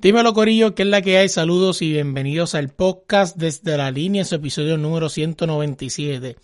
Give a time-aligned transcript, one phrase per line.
[0.00, 1.28] Dímelo Corillo, ¿qué es la que hay?
[1.28, 6.36] Saludos y bienvenidos al podcast desde la línea, su episodio número 197.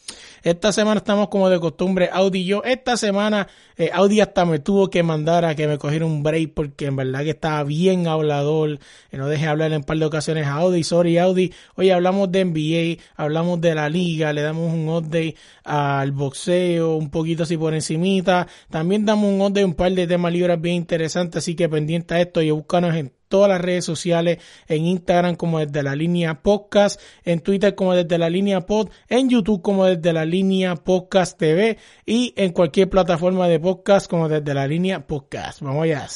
[0.42, 2.64] Esta semana estamos como de costumbre, Audi y yo.
[2.64, 3.46] Esta semana
[3.76, 6.96] eh, Audi hasta me tuvo que mandar a que me cogiera un break porque en
[6.96, 8.80] verdad que estaba bien hablador.
[9.12, 10.82] Que no dejé hablar en un par de ocasiones a Audi.
[10.82, 11.52] Sorry Audi.
[11.76, 17.08] Oye, hablamos de NBA, hablamos de la liga, le damos un update al boxeo, un
[17.08, 18.48] poquito así por encimita.
[18.68, 22.20] También damos un update, un par de temas libres bien interesantes, así que pendiente a
[22.20, 24.38] esto y búscanos en todas las redes sociales,
[24.68, 29.28] en Instagram como desde la línea podcast, en Twitter como desde la línea pod, en
[29.28, 34.54] YouTube como desde la línea podcast TV y en cualquier plataforma de podcast como desde
[34.54, 35.62] la línea podcast.
[35.62, 36.06] Vamos allá.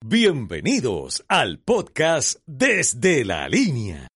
[0.00, 4.08] Bienvenidos al podcast desde la línea.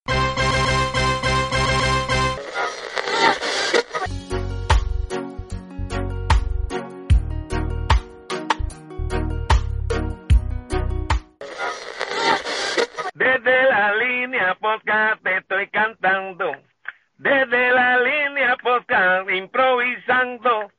[13.16, 16.52] Desde la línea podcast te estoy cantando.
[17.16, 20.70] Desde la línea podcast improvisando.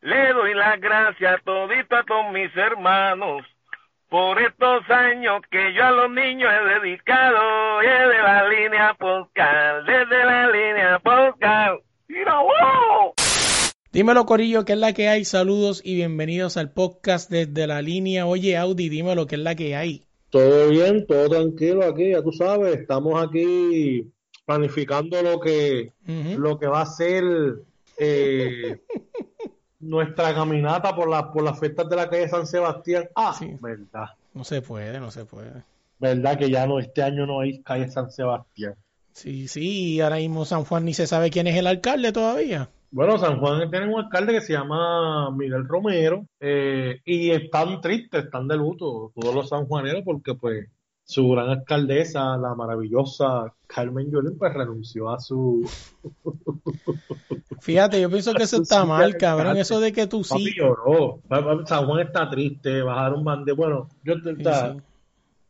[0.00, 3.44] Le doy las gracias todito a todos mis hermanos
[4.08, 7.80] por estos años que yo a los niños he dedicado.
[7.80, 11.84] Desde la línea podcast, desde la línea podcast.
[12.08, 13.12] ¡Mira, wow!
[13.92, 15.26] Dímelo Corillo, ¿qué es la que hay?
[15.26, 18.24] Saludos y bienvenidos al podcast desde la línea.
[18.24, 20.06] Oye Audi, dímelo, ¿qué es la que hay?
[20.32, 24.10] Todo bien, todo tranquilo aquí, ya tú sabes, estamos aquí
[24.46, 25.92] planificando lo que,
[26.38, 27.22] lo que va a ser
[27.98, 28.80] eh,
[29.80, 33.08] nuestra caminata por las por las fiestas de la calle San Sebastián.
[33.14, 33.50] Ah, Sí.
[33.60, 35.64] verdad, No se puede, no se puede.
[35.98, 38.74] verdad que ya no, este año no hay calle San Sebastián.
[39.12, 42.70] Sí, sí, y ahora mismo San Juan ni se sabe quién es el alcalde todavía.
[42.92, 48.24] Bueno, San Juan tiene un alcalde que se llama Miguel Romero eh, y están tristes,
[48.24, 50.68] están de luto todos los sanjuaneros porque pues
[51.02, 55.66] su gran alcaldesa, la maravillosa Carmen Yulín, pues renunció a su
[57.62, 59.56] Fíjate, yo pienso que eso está mal, cabrón.
[59.56, 60.52] Eso de que tú sí.
[60.54, 61.20] lloró.
[61.64, 63.52] San Juan está triste, bajaron bande.
[63.52, 64.80] Bueno, yo Sí, sí.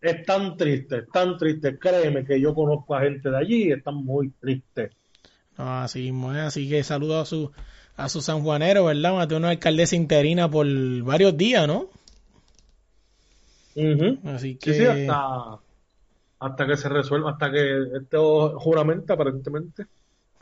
[0.00, 1.76] es tan triste, es tan triste.
[1.76, 4.92] Créeme que yo conozco a gente de allí y están muy tristes.
[5.68, 6.40] Así mismo es.
[6.40, 7.52] Así que saludo a su,
[7.96, 9.14] a su sanjuanero, ¿verdad?
[9.14, 10.66] Mateo una alcaldesa interina por
[11.02, 11.90] varios días, ¿no?
[14.24, 14.72] Así Sí, que.
[14.74, 15.60] sí, hasta,
[16.40, 19.86] hasta que se resuelva, hasta que esto juramenta aparentemente.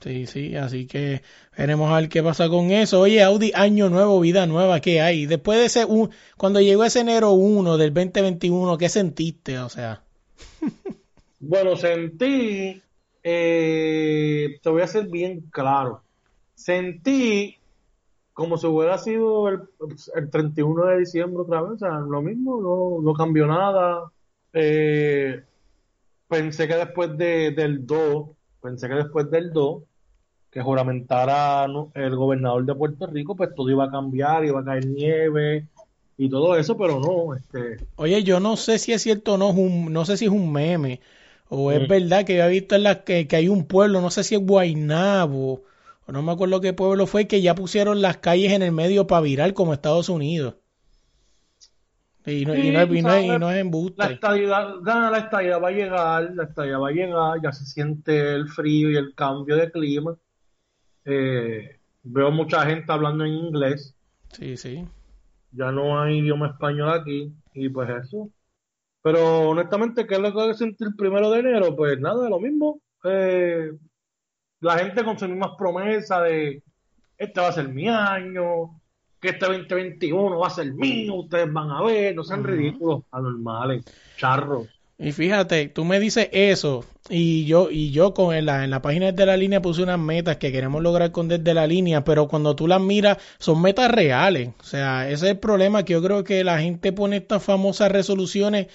[0.03, 1.23] Sí, sí, así que
[1.57, 3.01] veremos a ver qué pasa con eso.
[3.01, 5.27] Oye, Audi, año nuevo, vida nueva, ¿qué hay?
[5.27, 9.59] Después de ese, un- cuando llegó ese enero 1 del 2021, ¿qué sentiste?
[9.59, 10.03] O sea,
[11.39, 12.83] Bueno, sentí,
[13.23, 16.03] eh, te voy a ser bien claro,
[16.55, 17.57] sentí
[18.41, 19.61] como si hubiera sido el,
[20.15, 24.11] el 31 de diciembre otra vez, o sea, lo mismo, no, no cambió nada.
[24.55, 25.43] Eh,
[26.27, 28.31] pensé que después de, del 2,
[28.63, 29.83] pensé que después del 2,
[30.51, 34.87] que juramentara el gobernador de Puerto Rico, pues todo iba a cambiar, iba a caer
[34.87, 35.67] nieve
[36.17, 39.53] y todo eso, pero no, este, oye, yo no sé si es cierto o no,
[39.53, 41.01] no sé si es un meme
[41.51, 41.87] o es Mm.
[41.87, 44.35] verdad que yo he visto en la que, que hay un pueblo, no sé si
[44.37, 45.65] es Guaynabo
[46.07, 49.07] o no me acuerdo qué pueblo fue, que ya pusieron las calles en el medio
[49.07, 50.57] para virar como Estados Unidos.
[52.27, 53.59] Y no, y Sí, no, y no es- y sabes, no es
[53.97, 54.15] La embuste.
[54.15, 58.35] estadidad, gana la estadidad va a llegar, la estadidad va a llegar, ya se siente
[58.35, 60.17] el frío y el cambio de clima.
[61.05, 63.97] Eh, veo mucha gente hablando en inglés,
[64.33, 64.87] Sí, sí.
[65.53, 68.31] ya no hay idioma español aquí, y pues eso.
[69.03, 71.75] Pero honestamente, ¿qué es lo que voy a sentir el primero de enero?
[71.75, 72.81] Pues nada, lo mismo.
[73.05, 73.73] Eh,
[74.61, 76.63] la gente con sus mismas promesas de
[77.17, 78.81] este va a ser mi año,
[79.21, 83.85] que este 2021 va a ser mío, ustedes van a ver, no sean ridículos, anormales,
[84.17, 84.69] charros.
[85.03, 88.83] Y fíjate, tú me dices eso y yo y yo con en la, en la
[88.83, 92.29] página de la línea puse unas metas que queremos lograr con desde la línea, pero
[92.29, 94.51] cuando tú las miras son metas reales.
[94.61, 97.91] O sea, ese es el problema que yo creo que la gente pone estas famosas
[97.91, 98.67] resoluciones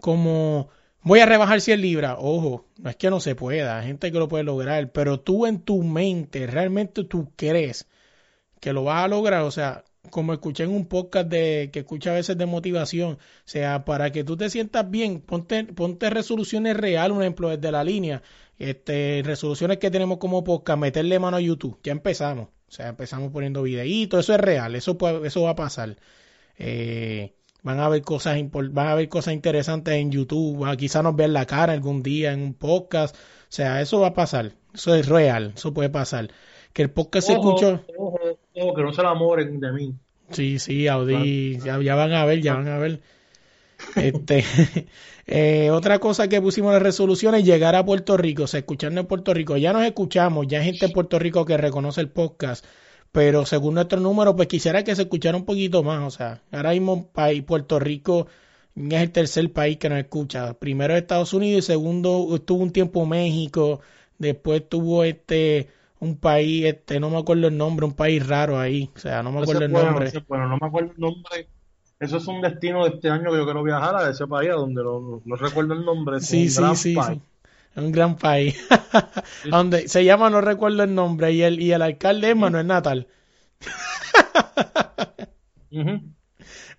[0.00, 0.68] como
[1.02, 2.16] voy a rebajar 100 libras.
[2.18, 5.46] Ojo, no es que no se pueda, hay gente que lo puede lograr, pero tú
[5.46, 7.88] en tu mente realmente tú crees
[8.60, 12.10] que lo vas a lograr, o sea, como escuché en un podcast de que escucha
[12.10, 16.76] a veces de motivación, o sea, para que tú te sientas bien, ponte, ponte resoluciones
[16.76, 18.22] reales, un ejemplo desde la línea,
[18.58, 23.30] este, resoluciones que tenemos como podcast, meterle mano a YouTube, ya empezamos, o sea, empezamos
[23.32, 25.96] poniendo videitos, eso es real, eso puede- eso va a pasar.
[26.58, 31.02] Eh, van a haber cosas impor- van a haber cosas interesantes en YouTube, ah, quizás
[31.02, 34.52] nos vean la cara algún día en un podcast, o sea, eso va a pasar,
[34.74, 36.28] eso es real, eso puede pasar.
[36.72, 37.84] Que el podcast se escuchó.
[37.98, 38.18] ojo,
[38.54, 39.94] ojo, que no se enamoren de mí.
[40.30, 43.00] Sí, sí, Audi, ya, ya van a ver, ya van a ver.
[43.96, 44.44] Este,
[45.26, 48.64] Eh, otra cosa que pusimos en la resolución es llegar a Puerto Rico, o sea,
[48.66, 49.56] en Puerto Rico.
[49.56, 52.64] Ya nos escuchamos, ya hay gente en Puerto Rico que reconoce el podcast,
[53.12, 56.02] pero según nuestro número, pues quisiera que se escuchara un poquito más.
[56.02, 58.26] O sea, ahora mismo país, Puerto Rico
[58.74, 60.54] es el tercer país que nos escucha.
[60.54, 63.80] Primero Estados Unidos y segundo estuvo un tiempo México,
[64.18, 65.68] después tuvo este
[66.02, 69.30] un país, este, no me acuerdo el nombre, un país raro ahí, o sea, no
[69.30, 70.12] me acuerdo el nombre.
[70.26, 71.46] Bueno, no me acuerdo el nombre.
[72.00, 74.82] Eso es un destino de este año que yo quiero viajar a ese país, donde
[74.82, 76.18] no, recuerdo el nombre.
[76.18, 77.20] Sí, sí, sí, sí,
[77.76, 78.68] Un gran país.
[79.48, 83.06] donde se llama, no recuerdo el nombre, y el, y el alcalde es Manuel Natal.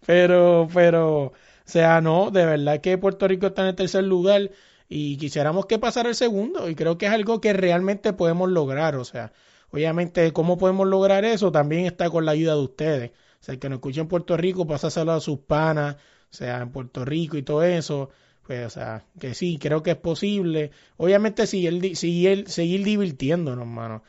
[0.05, 1.33] Pero, pero, o
[1.63, 4.51] sea, no, de verdad que Puerto Rico está en el tercer lugar
[4.89, 8.95] y quisiéramos que pasara el segundo y creo que es algo que realmente podemos lograr,
[8.95, 9.33] o sea,
[9.71, 13.59] obviamente cómo podemos lograr eso también está con la ayuda de ustedes, o sea, el
[13.59, 17.37] que nos escuche en Puerto Rico, pásaselo a sus panas, o sea, en Puerto Rico
[17.37, 18.09] y todo eso,
[18.45, 24.03] pues, o sea, que sí, creo que es posible, obviamente seguir, seguir, seguir divirtiéndonos, hermano.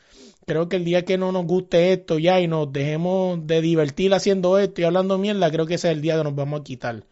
[0.45, 4.13] Creo que el día que no nos guste esto ya y nos dejemos de divertir
[4.13, 6.63] haciendo esto y hablando mierda, creo que ese es el día que nos vamos a
[6.63, 7.05] quitar.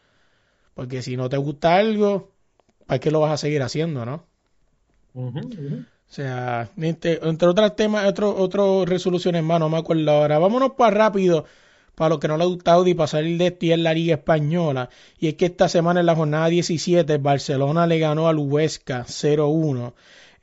[0.76, 2.33] Porque si no te gusta algo,
[2.86, 4.26] ¿para qué lo vas a seguir haciendo, no?
[6.14, 10.38] O sea, entre, otros temas, otras otro resoluciones más, no me acuerdo ahora.
[10.38, 11.46] Vámonos para rápido,
[11.96, 14.16] para los que no le ha gustado y para salir de este en la Liga
[14.16, 14.90] Española.
[15.20, 19.94] Y es que esta semana en la jornada 17, Barcelona le ganó al Huesca 0-1.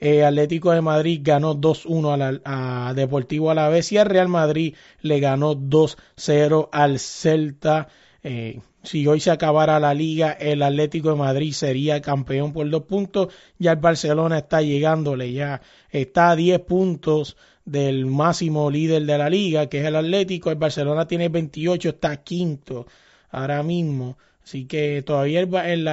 [0.01, 5.21] Eh, Atlético de Madrid ganó 2-1 a, a, Deportivo Alavés y el Real Madrid le
[5.21, 7.89] ganó 2-0 al Celta.
[8.23, 12.85] Eh, si hoy se acabara la liga, el Atlético de Madrid sería campeón por dos
[12.85, 13.33] puntos.
[13.59, 15.61] Ya el Barcelona está llegándole, ya
[15.91, 20.51] está a 10 puntos del máximo líder de la liga, que es el Atlético.
[20.51, 22.87] El Barcelona tiene 28, está quinto
[23.31, 24.17] ahora mismo.
[24.43, 25.47] Así que todavía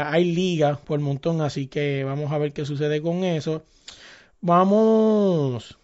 [0.06, 3.64] hay liga por montón, así que vamos a ver qué sucede con eso.
[4.40, 5.78] Vamos,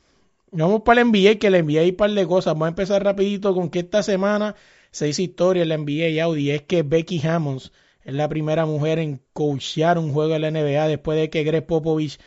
[0.51, 2.53] vamos para el NBA, que le envié un par de cosas.
[2.53, 4.55] Vamos a empezar rapidito con que esta semana
[4.93, 7.71] seis historias la NBA y Audi es que Becky Hammonds
[8.03, 11.65] es la primera mujer en coachear un juego de la NBA después de que Greg
[11.65, 12.19] Popovich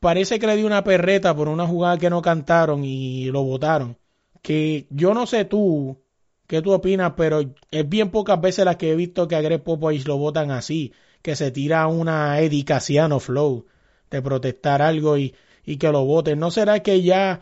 [0.00, 3.98] parece que le dio una perreta por una jugada que no cantaron y lo votaron.
[4.42, 5.98] Que yo no sé tú
[6.46, 7.40] qué tú opinas, pero
[7.70, 10.92] es bien pocas veces las que he visto que a Greg Popovich lo votan así,
[11.22, 13.66] que se tira una edicaciano flow
[14.10, 15.34] de protestar algo y,
[15.64, 16.38] y que lo voten.
[16.38, 17.40] ¿No será que ya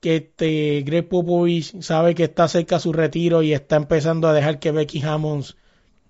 [0.00, 4.58] que este Greg Popovich sabe que está cerca su retiro y está empezando a dejar
[4.58, 5.56] que Becky Hammonds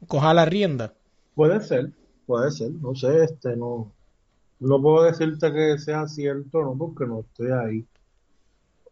[0.06, 0.94] coja la rienda.
[1.35, 1.91] Puede ser,
[2.26, 3.93] puede ser, no sé, este no
[4.61, 7.85] no puedo decirte que sea cierto, no, porque no estoy ahí.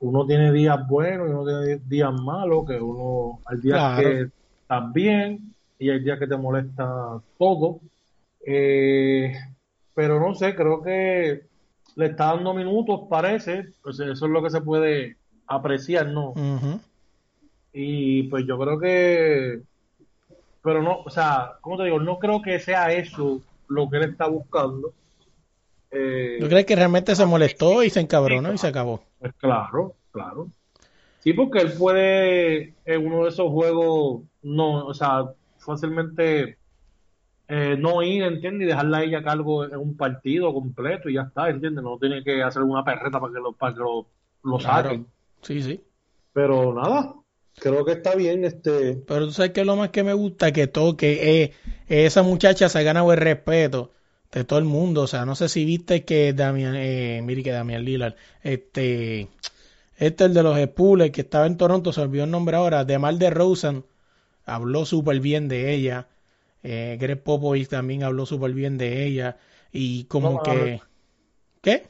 [0.00, 4.29] Uno tiene días buenos y uno tiene días malos, que uno hay días que
[4.62, 7.81] estás bien y hay días que te molesta todo.
[8.44, 9.32] Eh,
[9.94, 11.44] pero no sé, creo que
[11.96, 15.16] le está dando minutos, parece, pues eso es lo que se puede
[15.46, 16.34] apreciar, ¿no?
[17.72, 19.60] Y pues yo creo que,
[20.62, 21.98] pero no, o sea, ¿cómo te digo?
[21.98, 24.92] No creo que sea eso lo que él está buscando.
[25.90, 29.02] Eh, ¿Tú crees que realmente se molestó y se encabronó y se acabó?
[29.18, 30.48] Pues claro, claro.
[31.20, 35.26] Sí, porque él puede en uno de esos juegos, no, o sea,
[35.58, 36.58] fácilmente
[37.54, 38.64] eh, no ir, ¿entiendes?
[38.64, 41.84] Y dejarla a ella a cargo en un partido completo y ya está, ¿entiendes?
[41.84, 44.06] No tiene que hacer una perreta para que lo, para que lo,
[44.43, 45.06] lo saquen.
[45.43, 45.79] Sí, sí.
[46.32, 47.15] Pero nada,
[47.58, 50.67] creo que está bien este pero tú sabes que lo más que me gusta que
[50.67, 51.53] toque eh,
[51.88, 53.91] esa muchacha se ha ganado el respeto
[54.32, 57.53] de todo el mundo o sea no sé si viste que Damian eh, mire que
[57.53, 59.29] Damian Lillard este
[59.98, 62.98] este el de los Spurs que estaba en Toronto se olvidó el nombre ahora de
[62.98, 63.84] Mal de Rosen
[64.46, 66.08] habló súper bien de ella
[66.62, 69.36] eh, Greg Popovich también habló súper bien de ella
[69.72, 70.81] y como que...
[71.60, 71.86] ¿Qué?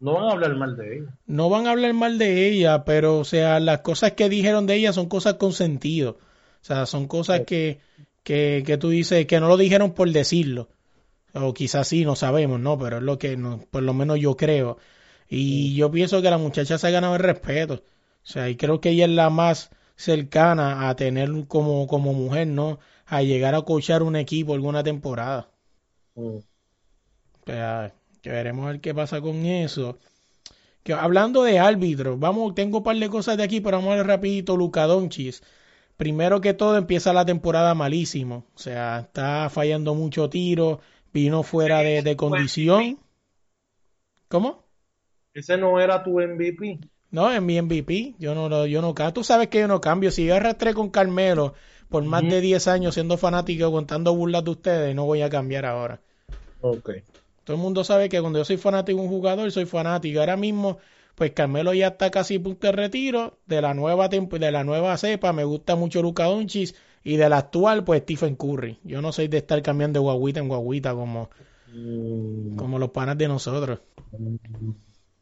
[0.00, 1.18] No van a hablar mal de ella.
[1.26, 4.74] No van a hablar mal de ella, pero o sea, las cosas que dijeron de
[4.74, 6.18] ella son cosas con sentido.
[6.60, 7.80] O sea, son cosas que,
[8.22, 10.68] que, que tú dices que no lo dijeron por decirlo.
[11.32, 12.78] O quizás sí, no sabemos, ¿no?
[12.78, 14.78] Pero es lo que no, por lo menos yo creo.
[15.28, 17.74] Y yo pienso que la muchacha se ha ganado el respeto.
[17.74, 22.48] O sea, y creo que ella es la más cercana a tener como, como mujer,
[22.48, 22.78] ¿no?
[23.06, 25.48] A llegar a coachar un equipo alguna temporada.
[26.14, 26.38] Mm.
[28.22, 29.98] que veremos a ver qué pasa con eso.
[30.82, 33.96] Que, hablando de árbitros, vamos, tengo un par de cosas de aquí, pero vamos a
[33.96, 35.42] ver rapidito Luca Donchis.
[35.96, 40.80] Primero que todo empieza la temporada malísimo, o sea, está fallando mucho tiro,
[41.12, 42.98] vino fuera de, condición.
[44.28, 44.64] ¿Cómo?
[45.32, 46.80] Ese no era tu MVP.
[47.10, 48.16] No, es mi MVP.
[48.18, 50.10] Yo no, yo no, tú sabes que yo no cambio.
[50.10, 51.54] Si yo arrastré con Carmelo
[51.88, 55.66] por más de 10 años siendo fanático contando burlas de ustedes, no voy a cambiar
[55.66, 56.00] ahora.
[56.60, 56.90] Ok.
[57.44, 60.18] Todo el mundo sabe que cuando yo soy fanático de un jugador, soy fanático.
[60.20, 60.78] Ahora mismo,
[61.14, 63.38] pues Carmelo ya está casi punto de retiro.
[63.46, 66.74] De la nueva temp- de la nueva cepa, me gusta mucho Luka Doncic.
[67.04, 68.80] Y de la actual, pues Stephen Curry.
[68.82, 71.30] Yo no soy de estar cambiando de guaguita en guaguita como,
[71.72, 73.80] Mm, como los panas de nosotros.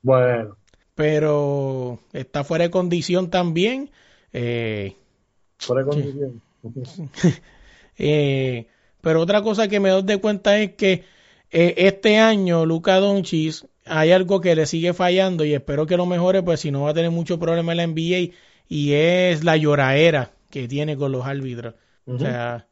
[0.02, 0.56] Bueno,
[0.94, 3.90] Pero está fuera de condición también.
[4.32, 4.96] Eh,
[5.66, 6.40] por ahí condición.
[7.96, 8.66] Eh,
[9.00, 11.04] pero otra cosa que me doy de cuenta es que
[11.52, 16.04] eh, este año Luka Doncic hay algo que le sigue fallando y espero que lo
[16.04, 18.34] mejore, pues si no va a tener mucho problema en la NBA
[18.68, 21.74] y es la lloraera que tiene con los árbitros.
[22.06, 22.66] O sea,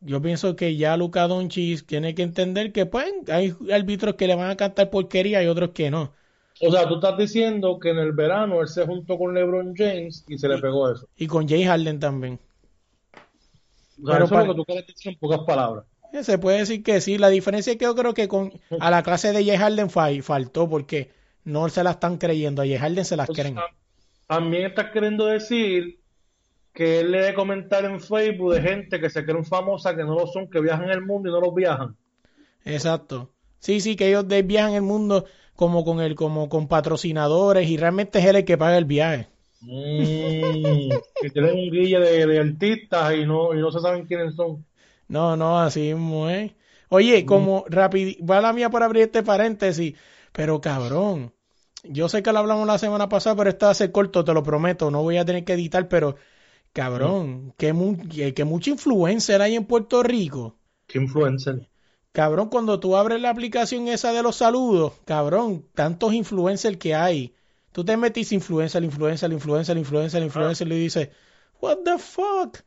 [0.00, 4.34] yo pienso que ya Luka Doncic tiene que entender que pues hay árbitros que le
[4.34, 6.12] van a cantar porquería y otros que no.
[6.60, 10.24] O sea, tú estás diciendo que en el verano él se juntó con LeBron James
[10.28, 11.08] y se le pegó eso.
[11.16, 12.40] Y con Jay Harden también.
[14.02, 15.84] O sea, Pero eso para- es lo que tú quieres decir en pocas palabras.
[16.12, 17.18] Eh, Se puede decir que sí.
[17.18, 20.10] La diferencia es que yo creo que con a la clase de Jay Harden fa-
[20.22, 21.10] faltó porque
[21.44, 22.62] no se la están creyendo.
[22.62, 23.56] A Jay Harden se las O sea, creen.
[24.26, 26.00] también estás queriendo decir
[26.72, 30.26] que él lee comentarios en Facebook de gente que se creen famosas, que no lo
[30.26, 31.96] son, que viajan el mundo y no los viajan.
[32.64, 33.30] Exacto.
[33.60, 35.24] Sí, sí, que ellos viajan el mundo
[35.54, 39.28] como con el, como con patrocinadores y realmente es él el que paga el viaje.
[39.66, 44.34] Mm, que tienen un guille de, de artistas y no, y no se saben quiénes
[44.36, 44.64] son.
[45.08, 46.52] No, no, así mismo es.
[46.88, 49.94] Oye, como rápido, va la mía por abrir este paréntesis,
[50.32, 51.32] pero cabrón,
[51.82, 54.90] yo sé que lo hablamos la semana pasada, pero a ser corto, te lo prometo,
[54.90, 56.14] no voy a tener que editar, pero
[56.72, 60.56] cabrón, que, mu- que, que mucha influencer hay en Puerto Rico.
[60.86, 61.68] ¿Qué influencer?
[62.12, 67.34] Cabrón, cuando tú abres la aplicación esa de los saludos, cabrón, tantos influencers que hay.
[67.76, 71.10] Tú te metís influencer, influencer, influencer, influencer, influencer y dices,
[71.60, 72.58] what the fuck?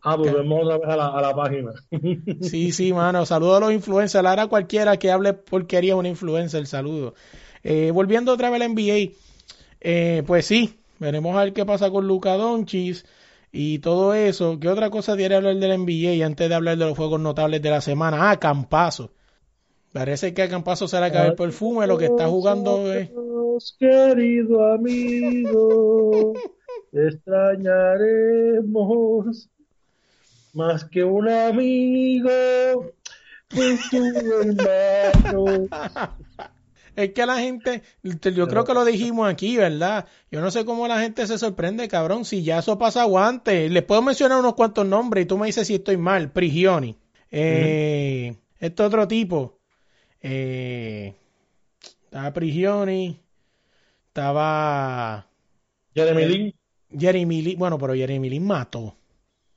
[0.00, 1.72] Ah, volvemos otra vez a la, a la página.
[2.40, 3.24] Sí, sí, mano.
[3.24, 4.24] Saludo a los influencers.
[4.26, 6.66] Ahora cualquiera que hable porquería es un influencer.
[6.66, 7.14] Saludo.
[7.62, 9.16] Eh, volviendo otra vez al NBA.
[9.80, 13.04] eh, pues sí, veremos a ver qué pasa con Luka Doncic
[13.52, 14.58] y todo eso.
[14.60, 17.70] ¿Qué otra cosa tiene hablar del NBA antes de hablar de los juegos notables de
[17.70, 18.30] la semana?
[18.30, 19.12] Ah, Campazo.
[19.92, 21.86] Parece que a Campazo se le acaba el perfume.
[21.86, 23.10] Lo que está jugando es...
[23.78, 26.32] Querido amigo,
[26.90, 29.50] te extrañaremos
[30.54, 32.30] más que un amigo,
[33.48, 35.68] pues tu hermano.
[36.94, 40.04] Es que la gente, yo creo que lo dijimos aquí, ¿verdad?
[40.30, 43.70] Yo no sé cómo la gente se sorprende, cabrón, si ya eso pasa antes.
[43.70, 46.32] Les puedo mencionar unos cuantos nombres y tú me dices si estoy mal.
[46.32, 46.98] Prigioni.
[47.30, 49.61] Eh, Este otro tipo.
[50.22, 51.14] Eh,
[52.04, 53.18] estaba Prigioni.
[54.08, 55.26] Estaba
[55.94, 56.54] Jeremy Lin,
[56.98, 57.58] Jeremy Lin.
[57.58, 58.94] Bueno, pero Jeremy Lin mató.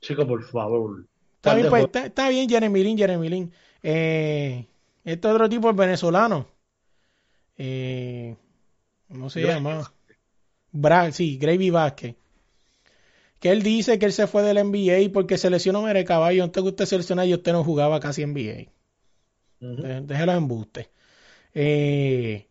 [0.00, 1.04] chico, por favor.
[1.36, 3.52] Está bien, pues, jo- está, está bien Jeremy Lin, Jeremy Lin.
[3.82, 4.66] Eh,
[5.04, 6.46] este otro tipo es venezolano.
[7.58, 8.34] Eh,
[9.08, 9.92] ¿Cómo se llama?
[10.72, 12.16] Bra sí, Gravy Vázquez.
[13.38, 16.42] Que él dice que él se fue del NBA porque se lesionó Mere Caballo.
[16.42, 18.70] Antes que usted se lesionara y usted no jugaba casi NBA.
[19.60, 19.86] Ujú.
[19.86, 20.90] Eh, Déjelo en embuste.
[21.54, 22.46] Eh,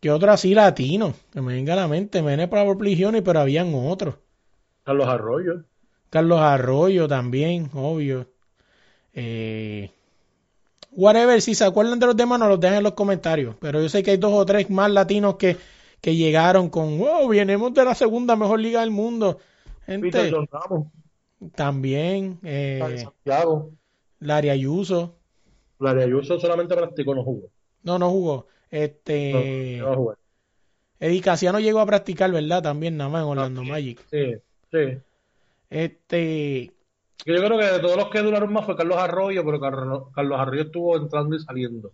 [0.00, 1.14] que otro así latino?
[1.32, 2.22] Que me venga a la mente.
[2.22, 4.16] Me viene para Prigioni, pero habían otros.
[4.84, 5.64] Carlos Arroyo.
[6.10, 8.26] Carlos Arroyo también, obvio.
[9.12, 9.90] Eh,
[10.92, 13.56] whatever, si se acuerdan de los demás, nos los dejan en los comentarios.
[13.60, 15.56] Pero yo sé que hay dos o tres más latinos que,
[16.00, 19.38] que llegaron con, wow, venimos de la segunda mejor liga del mundo.
[19.86, 20.86] Peter Gente, John Ramos.
[21.54, 23.72] también, eh, Santiago.
[24.50, 25.17] Ayuso,
[25.80, 27.50] Larry Ayuso solamente practicó, no jugó.
[27.82, 28.46] no, no jugó.
[29.30, 30.18] No, Este, no a jugar.
[31.00, 32.62] Eddie Casiano llegó a practicar, ¿verdad?
[32.62, 34.00] También nada más en Orlando Magic.
[34.10, 34.34] Sí,
[34.70, 34.78] sí.
[35.70, 36.72] Este,
[37.24, 40.62] Yo creo que de todos los que duraron más fue Carlos Arroyo, pero Carlos, Arroyo
[40.62, 41.92] estuvo entrando y saliendo.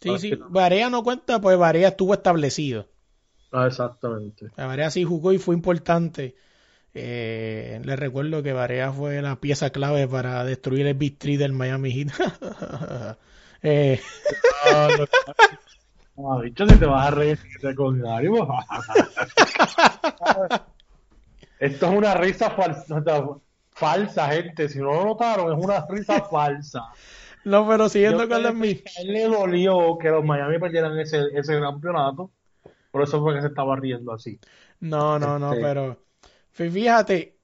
[0.00, 2.86] sí, sí, Varea no cuenta, pues Varea estuvo establecido.
[3.52, 4.46] Ah, exactamente.
[4.56, 6.34] Varea sí jugó y fue importante.
[6.94, 11.52] Eh, les recuerdo que Varea fue la pieza clave para destruir el Big Three del
[11.52, 12.12] Miami Heat.
[13.62, 14.00] eh,
[14.64, 14.88] Ah,
[16.42, 17.38] bicho, si te vas a reír
[17.74, 18.32] comentario.
[21.58, 23.02] Esto es una risa falsa,
[23.70, 24.68] falsa, gente.
[24.68, 26.82] Si no lo notaron, es una risa falsa.
[27.44, 28.82] no, pero siguiendo con mis.
[28.98, 32.30] a él le dolió que los Miami perdieran ese, ese campeonato.
[32.90, 34.38] Por eso fue que se estaba riendo así.
[34.80, 35.98] No, no, no, Este- pero
[36.52, 37.38] fíjate,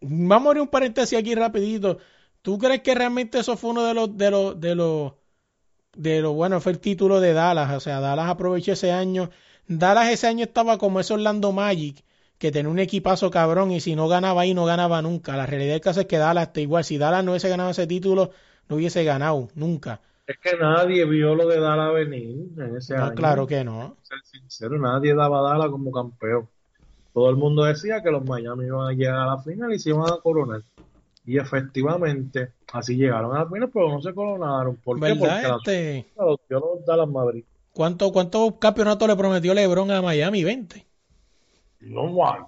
[0.00, 1.98] vamos a abrir un paréntesis aquí rapidito.
[2.42, 5.14] ¿Tú crees que realmente eso fue uno de los, de los, de los,
[5.94, 7.72] de los, bueno, fue el título de Dallas?
[7.76, 9.30] O sea, Dallas aprovechó ese año.
[9.68, 12.04] Dallas ese año estaba como ese Orlando Magic,
[12.38, 15.36] que tenía un equipazo cabrón y si no ganaba ahí no ganaba nunca.
[15.36, 16.84] La realidad del caso es que Dallas está igual.
[16.84, 18.32] Si Dallas no hubiese ganado ese título,
[18.68, 20.00] no hubiese ganado nunca.
[20.26, 23.14] Es que nadie vio lo de Dala venir en ese No, año.
[23.14, 23.96] claro que no.
[24.02, 26.48] Ser sincero, nadie daba a Dala como campeón.
[27.12, 29.90] Todo el mundo decía que los Miami iban a llegar a la final y se
[29.90, 30.62] iban a coronar.
[31.26, 34.76] Y efectivamente, así llegaron a la final, pero no se coronaron.
[34.76, 35.14] ¿Por qué?
[35.14, 37.48] Porque la Este, los dio los Dallas Mavericks.
[37.72, 40.44] ¿cuánto, ¿Cuántos campeonatos le prometió LeBron a Miami?
[40.44, 40.86] 20.
[41.80, 42.42] No hay.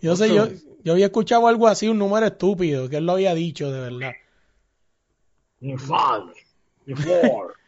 [0.00, 0.48] Yo sé, yo,
[0.82, 4.12] yo había escuchado algo así, un número estúpido, que él lo había dicho, de verdad.
[5.60, 6.32] Ni five,
[6.86, 7.54] ni four.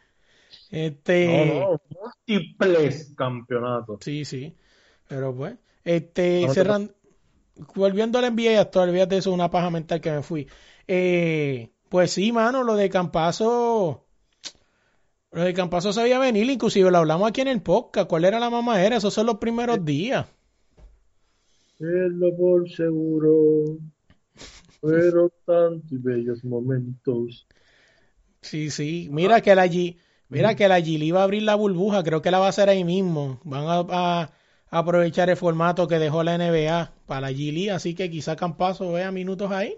[0.69, 1.81] Este, No, no,
[2.27, 3.99] múltiples campeonatos.
[4.01, 4.55] sí, sí.
[5.07, 6.93] Pero pues, este, cerrando,
[7.75, 10.47] volviendo al NBA actual, olvídate de eso, una paja mental que me fui.
[10.87, 14.05] Eh, pues sí, mano, lo de Campazo,
[15.31, 18.07] lo de Campazo sabía venir, inclusive lo hablamos aquí en el podcast.
[18.09, 18.97] ¿Cuál era la mamá era?
[18.97, 20.25] Esos son los primeros días.
[21.77, 23.77] Tenlo por seguro,
[24.81, 27.45] pero tantos y bellos momentos.
[28.41, 29.07] Sí, sí.
[29.11, 29.97] Mira que la G,
[30.29, 32.49] mira que la G le iba a abrir la burbuja, creo que la va a
[32.49, 33.39] hacer ahí mismo.
[33.43, 33.85] Van a-
[34.21, 34.31] a
[34.73, 38.91] aprovechar el formato que dejó la NBA para la G League, así que quizá Campazo
[38.91, 39.77] vea minutos ahí.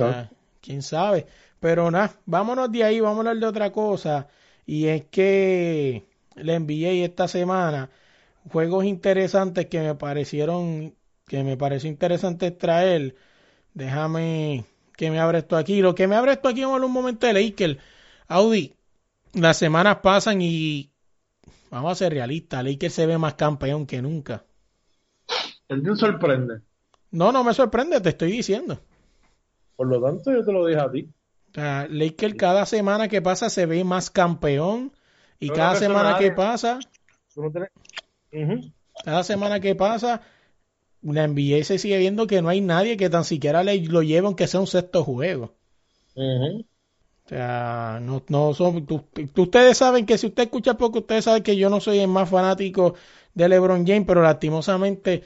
[0.00, 1.26] Ah, quién sabe.
[1.58, 4.28] Pero nada, vámonos de ahí, vamos a hablar de otra cosa.
[4.64, 7.90] Y es que la NBA esta semana,
[8.52, 10.94] juegos interesantes que me parecieron,
[11.26, 13.16] que me pareció interesante traer.
[13.74, 14.64] Déjame
[14.96, 15.80] que me abra esto aquí.
[15.80, 17.78] Lo que me abre esto aquí, hablar un momento de Lakers.
[18.28, 18.74] Audi,
[19.32, 20.92] las semanas pasan y
[21.70, 22.64] vamos a ser realistas.
[22.64, 24.44] Lakers se ve más campeón que nunca.
[25.68, 26.60] Él te sorprende.
[27.10, 28.80] No, no me sorprende, te estoy diciendo.
[29.76, 31.08] Por lo tanto, yo te lo dije a ti.
[31.50, 34.92] O sea, Lakers cada semana que pasa se ve más campeón
[35.40, 36.78] y cada semana que nadie- pasa,
[39.04, 40.20] cada semana que pasa,
[41.02, 44.26] la NBA se sigue viendo que no hay nadie que tan siquiera le, lo lleve
[44.26, 45.54] aunque sea un sexto juego.
[47.28, 49.04] O sea, no, no son, tú-
[49.34, 52.08] tú- ustedes saben que si usted escucha poco, ustedes saben que yo no soy el
[52.08, 52.94] más fanático
[53.34, 55.24] de LeBron James, pero lastimosamente,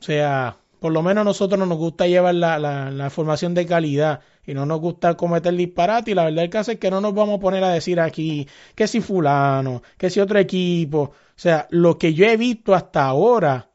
[0.00, 3.54] o sea, por lo menos a nosotros no nos gusta llevar la, la, la formación
[3.54, 6.90] de calidad y no nos gusta cometer disparate y la verdad el caso es que
[6.90, 11.00] no nos vamos a poner a decir aquí que si fulano, que si otro equipo,
[11.02, 13.70] o sea, lo que yo he visto hasta ahora,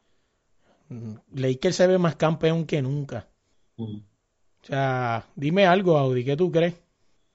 [0.90, 3.28] mm, Lakers se ve más campeón que nunca.
[3.76, 4.02] Ujú.
[4.62, 6.74] O sea, dime algo, Audi, ¿qué tú crees?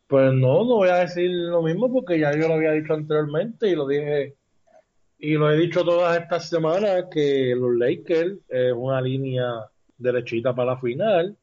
[0.08, 3.70] Pues no, no voy a decir lo mismo porque ya yo lo había dicho anteriormente
[3.70, 4.36] y lo dije
[5.18, 9.46] y lo he dicho todas estas semanas que los Lakers es una línea
[9.98, 11.38] derechita para la final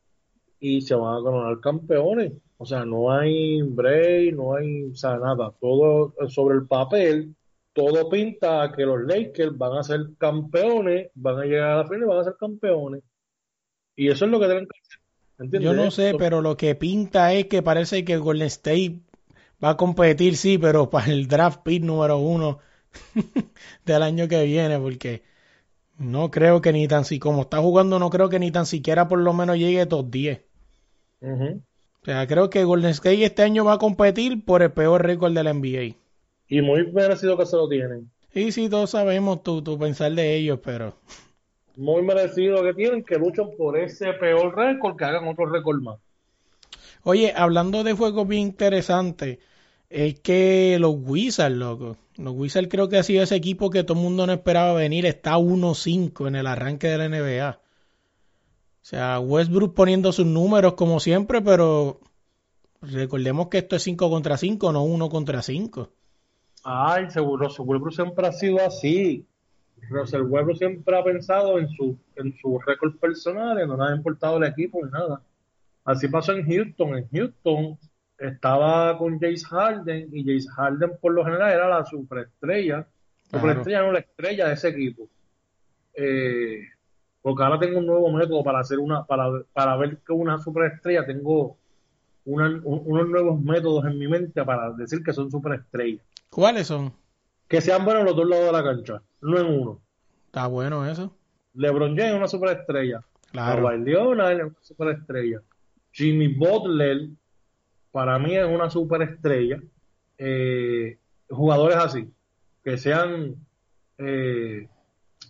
[0.60, 2.32] y se van a coronar campeones.
[2.58, 5.52] O sea, no hay break, no hay, o sea, nada.
[5.60, 7.34] Todo sobre el papel,
[7.72, 11.86] todo pinta a que los Lakers van a ser campeones, van a llegar a la
[11.86, 13.02] final y van a ser campeones.
[13.96, 15.01] Y eso es lo que tienen que hacer.
[15.38, 15.70] ¿Entiendes?
[15.70, 19.00] Yo no sé, pero lo que pinta es que parece que Golden State
[19.62, 22.58] va a competir, sí, pero para el draft pick número uno
[23.84, 25.22] del año que viene, porque
[25.98, 29.08] no creo que ni tan si como está jugando, no creo que ni tan siquiera
[29.08, 30.42] por lo menos llegue a top 10.
[31.20, 31.62] Ujú.
[32.02, 35.32] O sea, creo que Golden State este año va a competir por el peor récord
[35.32, 35.96] de la NBA.
[36.48, 38.10] Y muy merecido que se lo tienen.
[38.34, 40.96] Y sí, todos sabemos tu, tu pensar de ellos, pero
[41.76, 45.98] Muy merecido que tienen, que luchan por ese peor récord, que hagan otro récord más.
[47.04, 49.38] Oye, hablando de juegos bien interesantes,
[49.90, 53.98] es que los Wizards, loco, los Wizards creo que ha sido ese equipo que todo
[53.98, 57.58] el mundo no esperaba venir, está 1-5 en el arranque de la NBA.
[58.82, 62.00] O sea, Westbrook poniendo sus números como siempre, pero
[62.80, 65.88] recordemos que esto es 5 contra 5, no 1 contra 5.
[66.64, 69.26] Ay, seguro, seguro siempre ha sido así.
[69.90, 73.96] Russell Westbrook siempre ha pensado en su, en su récord personal, y no le ha
[73.96, 75.20] importado el equipo ni nada.
[75.84, 76.96] Así pasó en Houston.
[76.96, 77.78] En Houston
[78.18, 82.86] estaba con Jace Harden y Jace Harden por lo general era la superestrella.
[83.30, 83.46] Claro.
[83.46, 85.08] Superestrella no la estrella de ese equipo.
[85.94, 86.60] Eh,
[87.20, 91.04] porque ahora tengo un nuevo método para hacer una, para, para ver que una superestrella
[91.06, 91.56] tengo
[92.24, 96.04] una- un- unos nuevos métodos en mi mente para decir que son superestrellas.
[96.30, 96.92] ¿Cuáles son?
[97.48, 99.80] Que sean buenos los dos lados de la cancha, no en uno.
[100.26, 101.14] Está bueno eso.
[101.54, 103.02] LeBron James es una superestrella.
[103.30, 103.76] Claro.
[103.76, 105.40] Leonard es una superestrella.
[105.92, 107.08] Jimmy Butler,
[107.90, 109.60] para mí, es una superestrella.
[110.18, 112.10] Eh, jugadores así,
[112.62, 113.34] que sean
[113.98, 114.68] eh,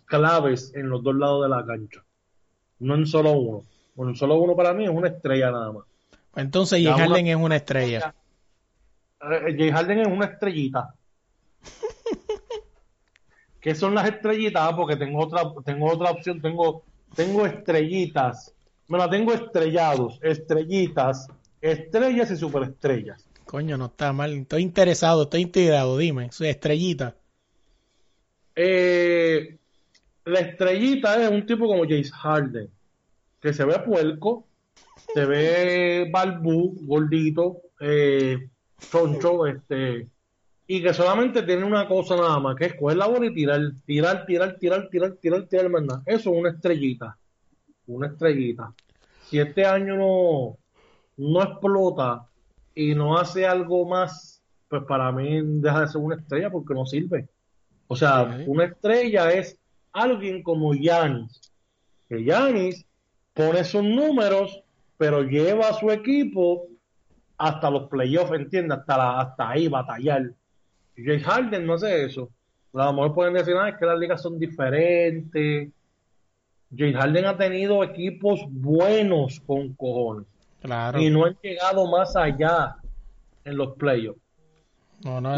[0.05, 2.03] claves en los dos lados de la cancha.
[2.79, 3.63] No en solo uno.
[3.95, 5.83] Bueno, en solo uno para mí es una estrella nada más.
[6.35, 8.13] Entonces, una- Harden es una estrella.
[9.21, 10.93] Eh, Jay Harden es una estrellita.
[13.63, 14.73] ¿Qué son las estrellitas?
[14.73, 16.83] Porque tengo otra, tengo otra opción, tengo,
[17.15, 18.53] tengo estrellitas.
[18.89, 21.29] Me la tengo estrellados, estrellitas,
[21.61, 23.25] estrellas y superestrellas.
[23.45, 24.33] Coño, no está mal.
[24.33, 25.97] Estoy interesado, estoy integrado.
[25.97, 27.15] Dime, estrellita.
[28.53, 29.57] Eh,
[30.25, 32.69] la estrellita es un tipo como Jace Harden,
[33.39, 34.45] que se ve puerco,
[35.13, 38.49] se ve balbú, gordito, eh,
[38.91, 40.09] choncho, este,
[40.75, 43.61] y que solamente tiene una cosa nada más, que es coger la bola y tirar,
[43.85, 46.01] tirar, tirar, tirar, tirar, tirar, tirar, más nada.
[46.05, 47.15] Eso es una estrellita,
[47.85, 48.73] una estrellita.
[49.29, 50.57] Si este año no,
[51.17, 52.25] no explota
[52.73, 56.87] y no hace algo más, pues para mí deja de ser una estrella porque no
[56.87, 57.27] sirve.
[57.87, 58.43] O sea, Sí.
[58.47, 59.55] una estrella es
[59.91, 61.51] alguien como Yanis,
[62.09, 62.83] que Yanis
[63.35, 64.63] pone sus números,
[64.97, 66.67] pero lleva a su equipo
[67.37, 68.79] hasta los playoffs, ¿entiendes?
[68.79, 70.31] Hasta, la- hasta ahí, batallar.
[70.95, 72.29] Jay Harden no hace eso.
[72.73, 75.69] A lo mejor pueden decir, ah, es que las ligas son diferentes.
[76.75, 80.25] Jay Harden ha tenido equipos buenos con cojones
[80.61, 80.99] Claro.
[80.99, 82.77] y no han llegado más allá
[83.45, 84.19] en los playoffs.
[85.03, 85.35] No, no,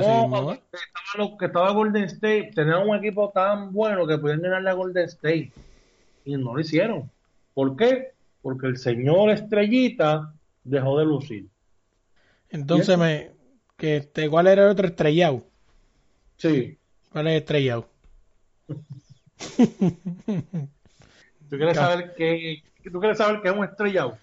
[1.17, 5.05] No, que estaba Golden State, tenían un equipo tan bueno que podían ganarle a Golden
[5.05, 5.51] State
[6.23, 7.09] y no lo hicieron.
[7.53, 8.11] ¿Por qué?
[8.41, 11.47] Porque el señor Estrellita dejó de lucir.
[12.49, 13.31] Entonces, me,
[13.77, 15.43] que este, ¿cuál era el otro estrellado?
[16.37, 16.77] Sí.
[17.11, 17.89] ¿Cuál es el estrellado?
[21.49, 24.17] ¿Tú quieres saber qué, tú quieres saber qué es un estrellado?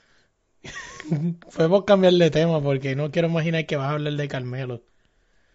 [1.49, 4.83] Fue por cambiar de tema porque no quiero imaginar que vas a hablar de Carmelo.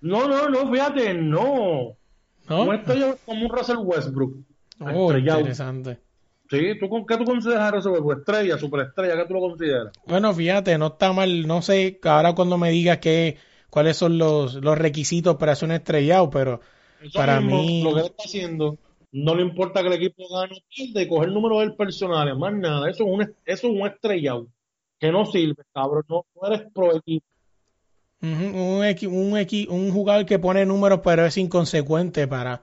[0.02, 1.98] No, no, no, fíjate, no.
[2.50, 2.64] ¿No?
[2.64, 4.38] Un estrellado es como un Russell Westbrook.
[4.80, 5.40] Oh, Estrellado.
[5.40, 6.00] interesante.
[6.50, 8.20] Sí, ¿tú con qué tú consideras a Russell Westbrook?
[8.20, 9.92] Estrella, superestrella, ¿qué tú lo consideras?
[10.06, 11.46] Bueno, fíjate, no está mal.
[11.46, 13.38] No sé, ahora cuando me digas que,
[13.70, 16.60] cuáles son los, los requisitos para ser un estrellado, pero
[17.02, 18.78] Eso Para mismo, mí- lo que él está haciendo,
[19.12, 22.38] no le importa que el equipo gane o pierda y coger el número del personal,
[22.38, 22.90] más nada.
[22.90, 24.48] Eso es un, eso es un estrellado
[25.00, 26.04] que no sirve, cabrón.
[26.10, 27.26] No, no eres pro equipo.
[28.22, 32.62] un, equi- un, equi- un jugador que pone números pero es inconsecuente para...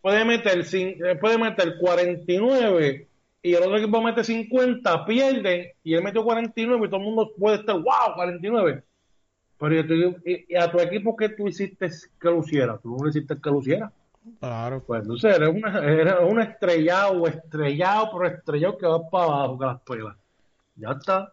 [0.00, 3.08] Puede meter, eh, puede meter 49
[3.40, 7.32] y el otro equipo mete 50, pierde y él metió 49 y todo el mundo
[7.38, 8.82] puede estar, wow, 49.
[9.62, 11.88] Pero y, tú- y- y a tu equipo que tú hiciste
[12.20, 13.92] que luciera, tú no le hiciste que luciera.
[14.40, 14.82] Claro.
[14.84, 19.66] Pues entonces eres, una, eres un estrellado, estrellado, pero estrellado que va para abajo con
[19.68, 20.16] las pelas.
[20.74, 21.32] Ya está.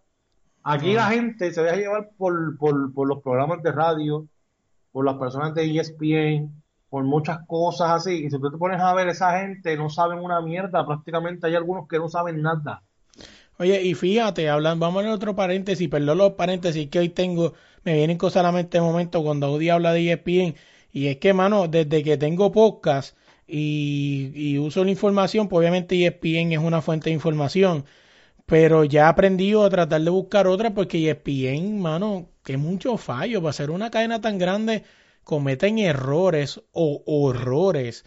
[0.62, 4.28] Aquí la gente se deja llevar por, por, por los programas de radio,
[4.92, 6.52] por las personas de ESPN,
[6.92, 8.26] por muchas cosas así.
[8.26, 10.86] Y si tú te pones a ver, esa gente no saben una mierda.
[10.86, 12.84] Prácticamente hay algunos que no saben nada.
[13.60, 17.94] Oye, y fíjate, hablan, vamos a otro paréntesis, perdón los paréntesis que hoy tengo, me
[17.94, 20.56] vienen cosas a la mente de momento cuando Audi habla de ESPN,
[20.94, 23.18] y es que, mano, desde que tengo podcast
[23.48, 27.84] y, y uso la información, pues obviamente ESPN es una fuente de información,
[28.46, 33.42] pero ya he aprendido a tratar de buscar otra porque ESPN, mano, que mucho fallo,
[33.42, 34.84] para ser una cadena tan grande,
[35.26, 38.06] cometen errores o horrores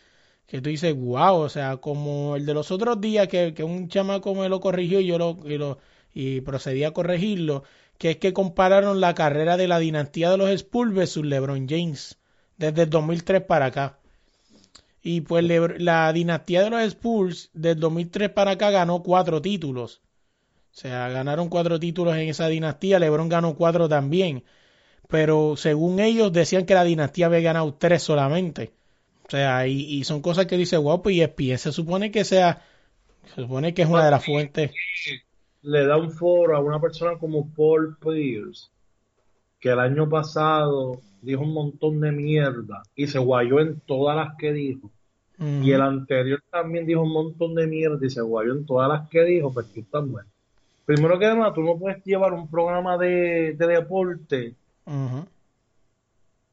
[0.52, 3.88] que tú dices, wow, o sea, como el de los otros días que, que un
[3.88, 5.78] chamaco me lo corrigió y yo lo,
[6.12, 7.64] y procedí a corregirlo,
[7.96, 12.18] que es que compararon la carrera de la dinastía de los Spurs versus LeBron James
[12.58, 13.98] desde el 2003 para acá.
[15.02, 15.42] Y pues
[15.78, 20.02] la dinastía de los Spurs del 2003 para acá ganó cuatro títulos.
[20.70, 24.44] O sea, ganaron cuatro títulos en esa dinastía, LeBron ganó cuatro también.
[25.08, 28.74] Pero según ellos decían que la dinastía había ganado tres solamente.
[29.32, 32.60] O sea, y, y son cosas que dice guapo y ESPN se supone que sea,
[33.34, 34.72] se supone que es una de las fuentes.
[35.62, 38.68] Le da un foro a una persona como Paul Pierce,
[39.58, 44.36] que el año pasado dijo un montón de mierda y se guayó en todas las
[44.36, 44.90] que dijo.
[45.38, 49.08] Y el anterior también dijo un montón de mierda y se guayó en todas las
[49.08, 50.26] que dijo, pues tú estás mal.
[50.84, 54.54] Primero que nada, tú no puedes llevar un programa de, de deporte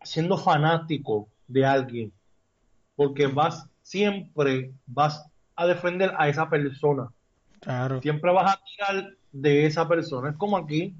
[0.01, 2.13] siendo fanático de alguien,
[2.99, 7.07] porque vas siempre vas a defender a esa persona,
[7.61, 8.01] Claro.
[8.01, 10.31] siempre vas a tirar de esa persona.
[10.31, 10.93] Es como aquí,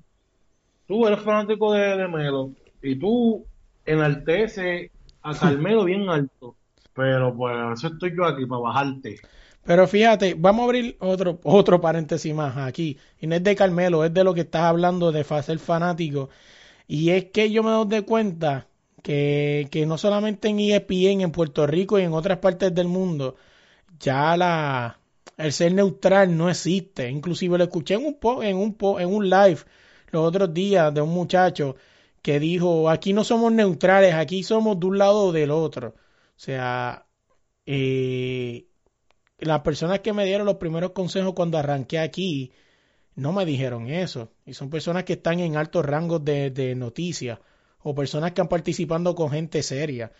[0.87, 3.45] tú eres fanático de, de Melo y tú
[3.85, 6.55] enalteces a Carmelo bien alto,
[6.93, 9.17] pero pues eso estoy yo aquí para bajarte.
[9.65, 12.97] Pero fíjate, vamos a abrir otro, otro paréntesis más aquí.
[13.19, 16.29] Y no es de Carmelo, es de lo que estás hablando de ser fanático.
[16.87, 18.67] Y es que yo me doy de cuenta
[19.03, 23.35] que, que no solamente en ESPN, en Puerto Rico y en otras partes del mundo,
[23.99, 24.99] ya la
[25.39, 27.09] el ser neutral no existe.
[27.09, 29.59] Inclusive lo escuché en un po, en un po, en un live
[30.11, 31.75] los otros días de un muchacho
[32.21, 35.89] que dijo, aquí no somos neutrales, aquí somos de un lado o del otro.
[35.89, 37.05] O sea,
[37.65, 38.67] eh,
[39.39, 42.51] las personas que me dieron los primeros consejos cuando arranqué aquí
[43.15, 44.31] no me dijeron eso.
[44.45, 47.39] Y son personas que están en altos rangos de, de noticias.
[47.83, 50.11] O personas que han participado con gente seria.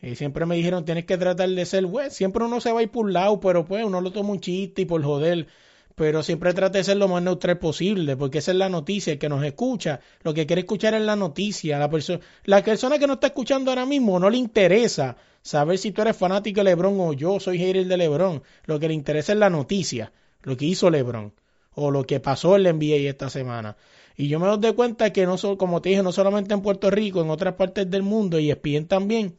[0.00, 2.82] Y siempre me dijeron, tienes que tratar de ser, bueno, siempre uno se va a
[2.82, 5.48] ir por un lado, pero pues uno lo toma un chiste y por joder,
[5.96, 9.18] pero siempre trate de ser lo más neutral posible, porque esa es la noticia, el
[9.18, 13.08] que nos escucha, lo que quiere escuchar es la noticia, la persona, la persona que
[13.08, 17.00] nos está escuchando ahora mismo no le interesa saber si tú eres fanático de Lebron
[17.00, 20.66] o yo soy hater de Lebron, lo que le interesa es la noticia, lo que
[20.66, 21.32] hizo Lebron,
[21.78, 23.76] o lo que pasó en la NBA esta semana.
[24.16, 26.90] Y yo me doy cuenta que no solo, como te dije, no solamente en Puerto
[26.90, 29.36] Rico, en otras partes del mundo y ESPN también,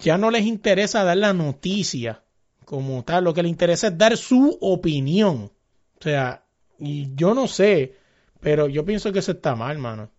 [0.00, 2.22] ya no les interesa dar la noticia
[2.64, 5.52] como tal, lo que les interesa es dar su opinión.
[5.98, 6.44] O sea,
[6.80, 7.94] y yo no sé,
[8.40, 10.10] pero yo pienso que eso está mal, mano.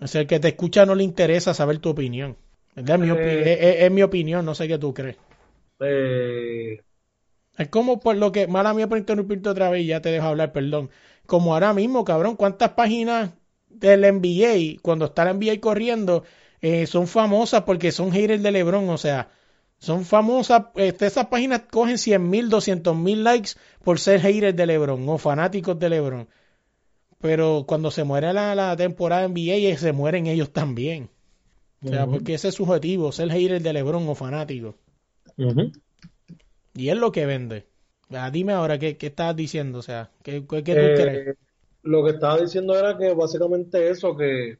[0.00, 2.36] O sea, el que te escucha no le interesa saber tu opinión.
[2.74, 5.16] Es mi, eh, es, mi opinión, no sé qué tú crees.
[5.80, 6.80] Eh,
[7.58, 10.26] es como por lo que, mala mía por interrumpirte otra vez y ya te dejo
[10.26, 10.90] hablar, perdón.
[11.26, 13.30] Como ahora mismo, cabrón, ¿cuántas páginas
[13.68, 16.24] del NBA, cuando está el NBA corriendo,
[16.60, 19.30] eh, son famosas porque son haters de LeBron, o sea,
[19.78, 23.52] son famosas, este, esas páginas cogen 100 mil, 200 mil likes
[23.84, 26.28] por ser haters de LeBron o fanáticos de LeBron.
[27.20, 31.10] Pero cuando se muere la, la temporada NBA, eh, se mueren ellos también.
[31.82, 34.76] O sea, porque ese es su objetivo, ser hater de LeBron o fanático.
[36.76, 37.66] Y es lo que vende.
[38.32, 39.78] dime ahora, ¿qué, qué estás diciendo?
[39.78, 41.36] O sea, ¿qué, qué, tú eh, crees?
[41.82, 44.58] Lo que estaba diciendo era que básicamente eso, que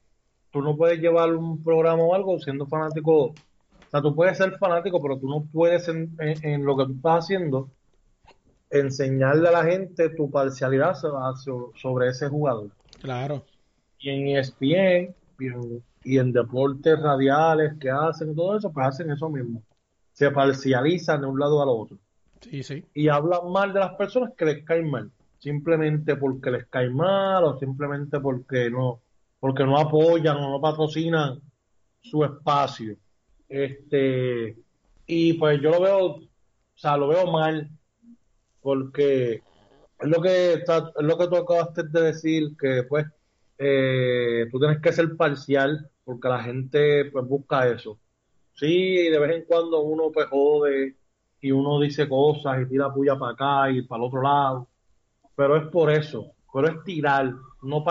[0.50, 3.26] tú no puedes llevar un programa o algo siendo fanático.
[3.26, 3.35] O
[3.90, 7.70] sea, tú puedes ser fanático, pero tú no puedes en, lo que tú estás haciendo
[8.70, 12.70] enseñarle a la gente tu parcialidad sobre ese jugador.
[13.00, 13.44] Claro.
[13.98, 19.11] Y en ESPN y en, y en deportes radiales que hacen todo eso, pues hacen
[19.11, 19.62] eso mismo.
[20.12, 21.98] Se parcializan de un lado al otro.
[22.94, 25.11] Y hablan mal de las personas que les caen mal.
[25.38, 29.01] Simplemente porque les cae mal o simplemente porque no
[29.38, 31.40] porque no apoyan o no patrocinan
[32.01, 32.96] su espacio.
[33.49, 34.57] Este,
[35.07, 36.29] y pues yo lo veo, o
[36.75, 37.70] sea, lo veo mal,
[38.61, 39.42] porque
[39.99, 40.64] es lo que es
[40.99, 43.07] lo que tú acabaste de decir, que pues
[43.59, 47.99] eh, tú tienes que ser parcial, porque la gente pues busca eso.
[48.55, 50.96] Sí, de vez en cuando uno pues jode
[51.40, 54.68] y uno dice cosas y tira puya para acá y para el otro lado,
[55.35, 57.85] pero es por eso, pero es tirar, no,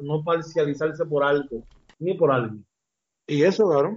[0.00, 1.62] no parcializarse por algo,
[1.98, 2.64] ni por alguien.
[3.26, 3.96] Y eso, claro.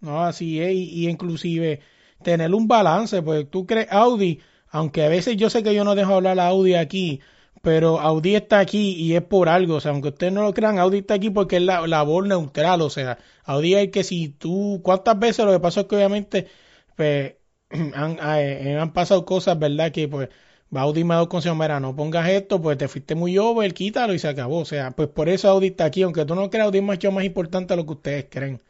[0.00, 1.80] No, así es, y, inclusive
[2.22, 5.94] tener un balance, pues tú crees Audi, aunque a veces yo sé que yo no
[5.94, 7.20] dejo hablar a Audi aquí,
[7.62, 10.78] pero Audi está aquí y es por algo, o sea, aunque ustedes no lo crean,
[10.78, 14.28] Audi está aquí porque es la, la voz neutral, o sea, Audi hay que si
[14.28, 16.48] tú, ¿cuántas veces lo que pasó es que obviamente,
[16.96, 17.34] pues,
[17.94, 19.92] han, eh, han pasado cosas, ¿verdad?
[19.92, 20.28] Que pues
[20.74, 24.14] Audi me ha dado consejo, mira, no pongas esto, pues te fuiste muy over, quítalo
[24.14, 24.58] y se acabó.
[24.60, 27.12] O sea, pues por eso Audi está aquí, aunque tú no creas, Audi es mucho
[27.12, 28.62] más importante de lo que ustedes creen.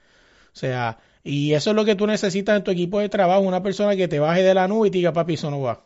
[0.55, 3.63] O sea, y eso es lo que tú necesitas en tu equipo de trabajo, una
[3.63, 5.85] persona que te baje de la nube y te diga, papi, eso no va.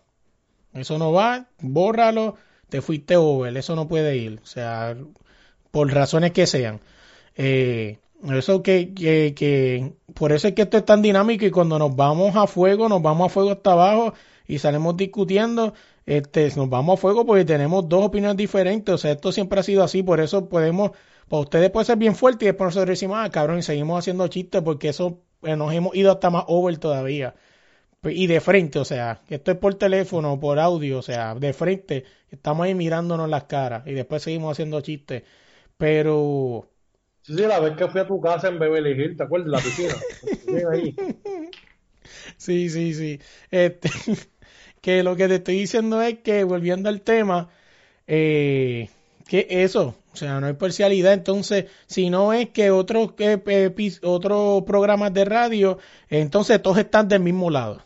[0.74, 2.36] Eso no va, bórralo,
[2.68, 4.40] te fuiste over, eso no puede ir.
[4.42, 4.96] O sea,
[5.70, 6.80] por razones que sean.
[7.36, 11.78] Eh, eso que, que, que, por eso es que esto es tan dinámico y cuando
[11.78, 14.14] nos vamos a fuego, nos vamos a fuego hasta abajo
[14.46, 15.74] y salimos discutiendo,
[16.06, 18.94] este, nos vamos a fuego porque tenemos dos opiniones diferentes.
[18.94, 20.90] O sea, esto siempre ha sido así, por eso podemos,
[21.28, 24.28] para ustedes puede ser bien fuerte y después nosotros decimos, ah, cabrón, y seguimos haciendo
[24.28, 27.34] chistes porque eso eh, nos hemos ido hasta más over todavía.
[28.00, 31.52] Pues, y de frente, o sea, esto es por teléfono, por audio, o sea, de
[31.52, 35.24] frente, estamos ahí mirándonos las caras y después seguimos haciendo chistes.
[35.76, 36.69] Pero.
[37.30, 39.50] Sí, sí, la vez que fui a tu casa en Beverly Hills, ¿te acuerdas?
[39.50, 39.94] La piscina.
[40.72, 40.94] ahí.
[42.36, 43.20] Sí, sí, sí.
[43.50, 43.88] Este,
[44.80, 47.50] que lo que te estoy diciendo es que, volviendo al tema,
[48.08, 48.88] eh,
[49.28, 51.12] que eso, o sea, no hay parcialidad.
[51.12, 53.70] Entonces, si no es que otros eh,
[54.02, 57.84] otros programas de radio, entonces todos están del mismo lado.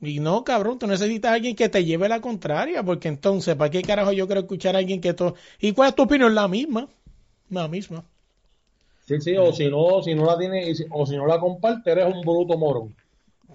[0.00, 3.70] Y no, cabrón, tú necesitas a alguien que te lleve la contraria, porque entonces, ¿para
[3.70, 5.34] qué carajo yo quiero escuchar a alguien que todo...
[5.58, 6.34] ¿Y cuál es tu opinión?
[6.34, 6.88] La misma,
[7.50, 8.04] la misma.
[9.06, 12.12] Sí, sí, o si no, si no la tiene, o si no la comparte, eres
[12.12, 12.94] un bruto morón.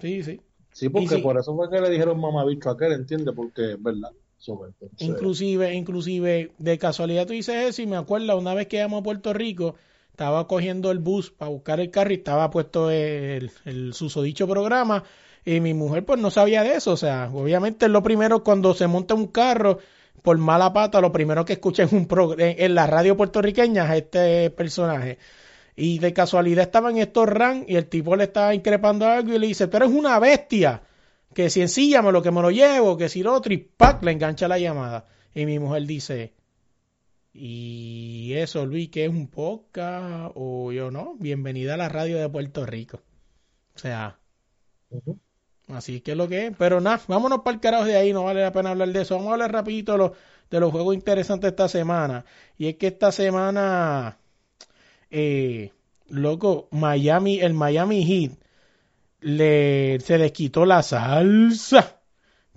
[0.00, 0.40] Sí, sí.
[0.72, 3.34] Sí, porque por eso fue que le dijeron mamabicho a aquel, ¿entiendes?
[3.34, 4.10] Porque es verdad.
[4.98, 9.04] inclusive, inclusive, de casualidad tú dices eso y me acuerdo una vez que íbamos a
[9.04, 9.74] Puerto Rico,
[10.10, 15.04] estaba cogiendo el bus para buscar el carro y estaba puesto el, el susodicho programa
[15.44, 18.86] y mi mujer pues no sabía de eso, o sea, obviamente lo primero cuando se
[18.86, 19.78] monta un carro
[20.22, 22.06] por mala pata, lo primero que escucha en, un
[22.38, 25.18] en la radio puertorriqueña es este personaje.
[25.76, 29.38] Y de casualidad estaba en estos ran y el tipo le estaba increpando algo y
[29.38, 30.82] le dice, tú eres una bestia,
[31.34, 34.02] que si ensíllame lo que me lo llevo, que si lo otro, y ¡pac!
[34.02, 35.06] le engancha la llamada.
[35.34, 36.34] Y mi mujer dice,
[37.34, 42.28] Y eso, Luis, que es un podcast o yo no, bienvenida a la radio de
[42.28, 43.02] Puerto Rico.
[43.74, 44.18] O sea.
[45.74, 46.56] Así que es lo que es.
[46.56, 49.16] Pero nada, vámonos para el carajo de ahí, no vale la pena hablar de eso.
[49.16, 50.12] Vamos a hablar rapidito de los,
[50.50, 52.24] de los juegos interesantes esta semana.
[52.58, 54.18] Y es que esta semana,
[55.10, 55.72] eh,
[56.08, 58.32] loco, Miami, el Miami Heat
[59.20, 62.00] le, se les quitó la salsa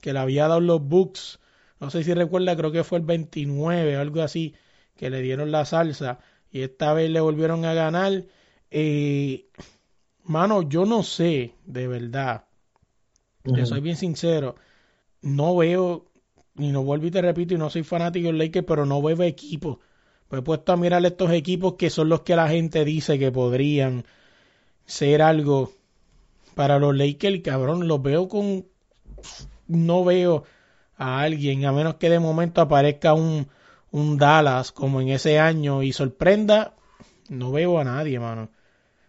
[0.01, 1.39] que le había dado los Bucks.
[1.79, 4.55] No sé si recuerda, creo que fue el 29 o algo así,
[4.95, 6.19] que le dieron la salsa.
[6.51, 8.23] Y esta vez le volvieron a ganar.
[8.71, 9.47] Eh,
[10.23, 12.45] mano, yo no sé, de verdad.
[13.53, 14.55] Te soy bien sincero.
[15.21, 16.05] No veo,
[16.57, 19.21] y no vuelvo y te repito, y no soy fanático del Lakers, pero no veo
[19.23, 19.77] equipos.
[20.27, 23.31] Pues he puesto a mirar estos equipos que son los que la gente dice que
[23.31, 24.05] podrían
[24.85, 25.71] ser algo
[26.55, 28.65] para los Lakers, cabrón, los veo con...
[29.67, 30.43] No veo
[30.97, 33.47] a alguien, a menos que de momento aparezca un,
[33.91, 36.75] un Dallas como en ese año y sorprenda,
[37.29, 38.49] no veo a nadie, mano.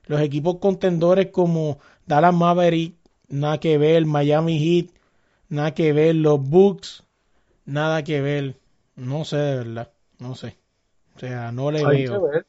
[0.06, 2.94] Los equipos contendores como Dallas Maverick,
[3.28, 4.90] nada que ver, Miami Heat,
[5.48, 7.04] nada que ver, los Bucks,
[7.64, 8.56] nada que ver.
[8.96, 10.56] No sé de verdad, no sé.
[11.16, 12.46] O sea, no le Hay que ver,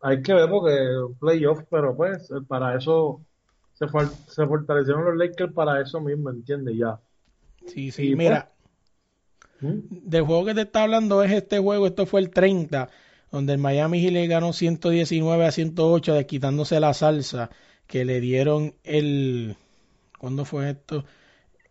[0.00, 0.76] hay que ver porque
[1.18, 3.20] playoff, pero pues para eso
[3.74, 6.76] se, fortalecieron los Lakers para eso mismo, ¿entiendes?
[6.76, 7.00] Ya.
[7.66, 8.50] Sí, sí, Y mira,
[9.60, 9.78] ¿Mm?
[9.90, 12.90] del juego que te está hablando es este juego, esto fue el 30,
[13.30, 17.50] donde el Miami Heat le ganó 119 a 108, desquitándose la salsa
[17.86, 19.56] que le dieron el...
[20.20, 21.04] ¿Cuándo fue esto?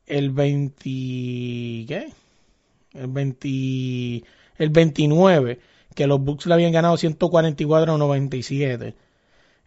[0.08, 0.82] El 20...
[0.84, 2.08] ¿Qué?
[2.94, 4.24] El 20...
[4.58, 5.60] El 29,
[5.94, 8.96] que los Bucks le habían ganado 144 a 97.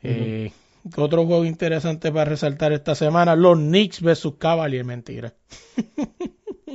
[0.03, 0.51] Eh,
[0.97, 5.33] otro juego interesante para resaltar esta semana, los Knicks versus Cavaliers, mentira.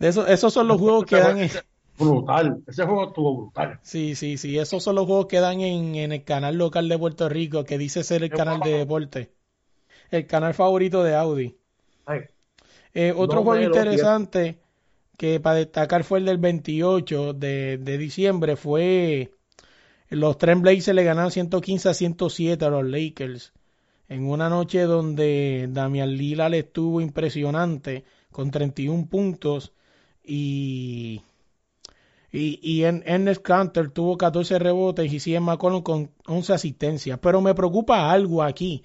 [0.00, 1.50] De eso, esos son los juegos que dan en...
[1.96, 3.78] Brutal, ese juego estuvo brutal.
[3.82, 6.98] Sí, sí, sí, esos son los juegos que dan en, en el canal local de
[6.98, 9.37] Puerto Rico, que dice ser el canal de deporte.
[10.10, 11.56] El canal favorito de Audi.
[12.06, 12.20] Ay,
[12.94, 14.58] Eh, otro No juego interesante
[15.16, 19.30] que para destacar fue el del 28 de, de diciembre, fue
[20.10, 23.52] los Blazers le ganaron 115 a 107 a los Lakers
[24.08, 29.72] en una noche donde Damian Lillard estuvo impresionante con 31 puntos
[30.24, 31.22] y
[32.30, 37.18] y, y en Ernest Canter tuvo 14 rebotes y CM McCollum con 11 asistencias.
[37.20, 38.84] Pero me preocupa algo aquí,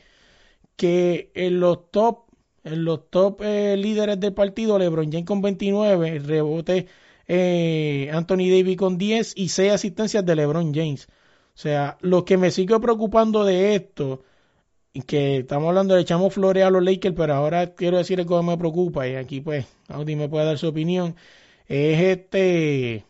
[0.76, 2.26] que en los top,
[2.64, 6.88] en los top eh, líderes del partido, LeBron James con 29, rebote
[7.28, 11.08] eh, Anthony Davis con 10 y 6 asistencias de LeBron James.
[11.56, 14.24] O sea, lo que me sigue preocupando de esto,
[15.08, 18.46] que estamos hablando, le echamos flores a los Lakers, pero ahora quiero decir algo que
[18.46, 21.16] me preocupa, y aquí pues Audi me puede dar su opinión,
[21.68, 23.06] es este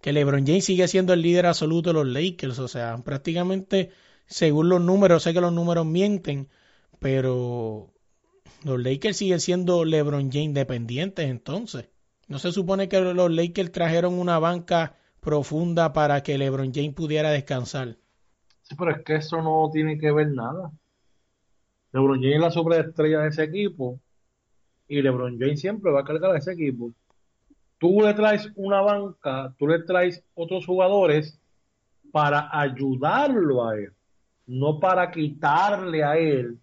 [0.00, 3.90] que LeBron James sigue siendo el líder absoluto de los Lakers, o sea, prácticamente
[4.26, 6.48] según los números, sé que los números mienten,
[6.98, 7.90] pero
[8.64, 11.88] los Lakers siguen siendo LeBron James dependientes entonces.
[12.26, 17.30] No se supone que los Lakers trajeron una banca profunda para que LeBron James pudiera
[17.30, 17.96] descansar.
[18.62, 20.70] sí, pero es que eso no tiene que ver nada.
[21.92, 23.98] LeBron James es la superestrella de ese equipo
[24.88, 26.92] y LeBron James siempre va a cargar a ese equipo.
[27.78, 31.38] Tú le traes una banca, tú le traes otros jugadores
[32.10, 33.92] para ayudarlo a él,
[34.46, 36.58] no para quitarle a él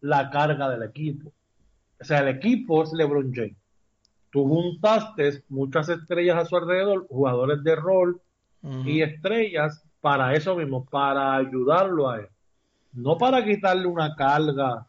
[0.00, 1.32] la carga del equipo.
[2.00, 3.56] O sea, el equipo es LeBron James.
[4.30, 8.20] Tú juntaste muchas estrellas a su alrededor, jugadores de rol
[8.84, 12.28] y estrellas para eso mismo, para ayudarlo a él.
[12.92, 14.86] No para quitarle una carga,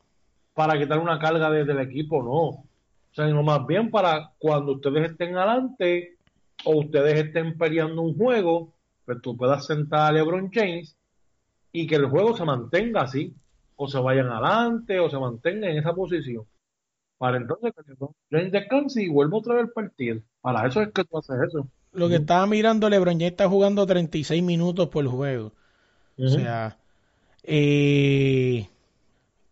[0.54, 2.32] para quitarle una carga desde el equipo, no.
[2.32, 2.65] O
[3.12, 6.17] sea, sino más bien para cuando ustedes estén adelante
[6.65, 8.74] o ustedes estén peleando un juego,
[9.06, 10.98] pues tú puedas sentar a LeBron James
[11.72, 13.34] y que el juego se mantenga así,
[13.77, 16.43] o se vayan adelante o se mantenga en esa posición.
[17.17, 17.93] Para entonces que
[18.29, 20.21] James descanse y vuelva otra vez al partido.
[20.41, 21.67] Para eso es que tú haces eso.
[21.93, 25.53] Lo que estaba mirando, LeBron James está jugando 36 minutos por juego.
[26.19, 26.78] O sea,
[27.43, 28.67] eh,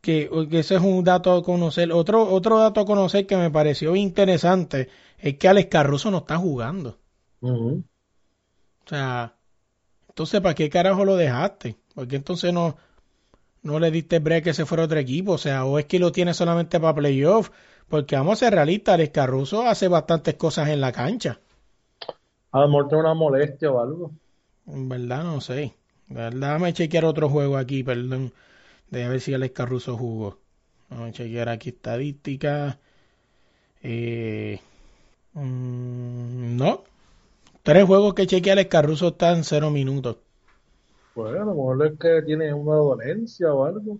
[0.02, 1.92] que, que ese es un dato a conocer.
[1.92, 6.38] Otro, otro dato a conocer que me pareció interesante es que Alex Caruso no está
[6.38, 7.00] jugando.
[7.42, 7.82] O
[8.86, 9.36] sea,
[10.10, 11.78] entonces, ¿para qué carajo lo dejaste?
[11.94, 12.78] Porque entonces no,
[13.66, 15.34] no le diste break que se fuera otro equipo.
[15.34, 17.50] O sea, o es que lo tiene solamente para playoff.
[17.90, 21.40] Porque vamos a ser realistas, Alex Caruso hace bastantes cosas en la cancha.
[22.52, 24.12] A lo mejor una molestia o algo.
[24.68, 25.74] En verdad no sé.
[26.08, 28.34] Déjame chequear otro juego aquí, perdón.
[28.92, 30.38] De ver si Alex Caruso jugó.
[30.90, 32.78] Vamos a chequear aquí estadísticas.
[33.82, 34.60] Eh,
[35.34, 36.84] mm, no.
[37.64, 40.18] tres juegos que chequear el Caruso está en cero minutos.
[41.16, 44.00] Bueno, a lo mejor es que tiene una dolencia o algo.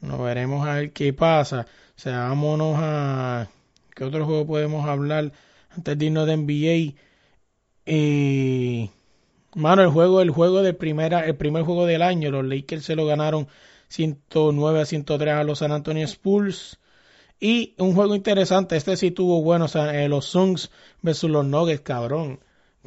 [0.00, 1.66] No veremos a ver qué pasa.
[1.96, 3.48] O sea, vámonos a.
[3.94, 5.32] ¿Qué otro juego podemos hablar
[5.70, 6.98] antes de irnos de NBA?
[7.86, 8.90] Eh,
[9.54, 12.96] mano, el juego, el juego de primera, el primer juego del año, los Lakers se
[12.96, 13.46] lo ganaron
[13.88, 16.80] 109 a 103 a los San Antonio Spurs.
[17.40, 20.70] Y un juego interesante, este sí tuvo bueno, o eh, los Suns
[21.02, 22.40] versus los Nuggets, cabrón.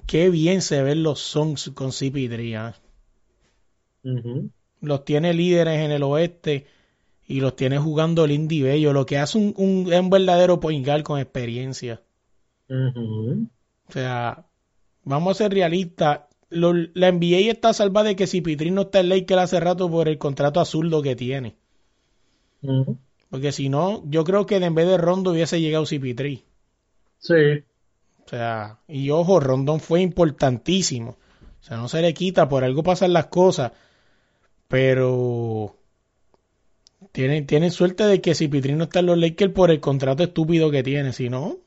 [0.07, 2.73] Qué bien se ven los Suns con CP3.
[4.81, 6.67] Los tiene líderes en el oeste
[7.27, 11.19] y los tiene jugando Lindy Bello, lo que hace un, un, verdadero point guard con
[11.19, 12.01] experiencia.
[13.89, 14.45] O sea,
[15.03, 16.21] vamos a ser realistas.
[16.49, 20.07] Lo- la NBA está salvada de que si no está en Lakers hace rato por
[20.07, 21.55] el contrato azuldo que tiene.
[23.29, 26.43] Porque si no, yo creo que en vez de Rondo hubiese llegado CP3.
[27.19, 27.63] Sí.
[28.25, 31.17] O sea, y ojo, Rondón fue importantísimo.
[31.59, 33.71] O sea, no se le quita, por algo pasan las cosas.
[34.67, 35.75] Pero
[37.11, 40.23] tienen, tienen suerte de que si Pitrin no está en los Lakers por el contrato
[40.23, 41.13] estúpido que tiene.
[41.13, 41.57] Si no,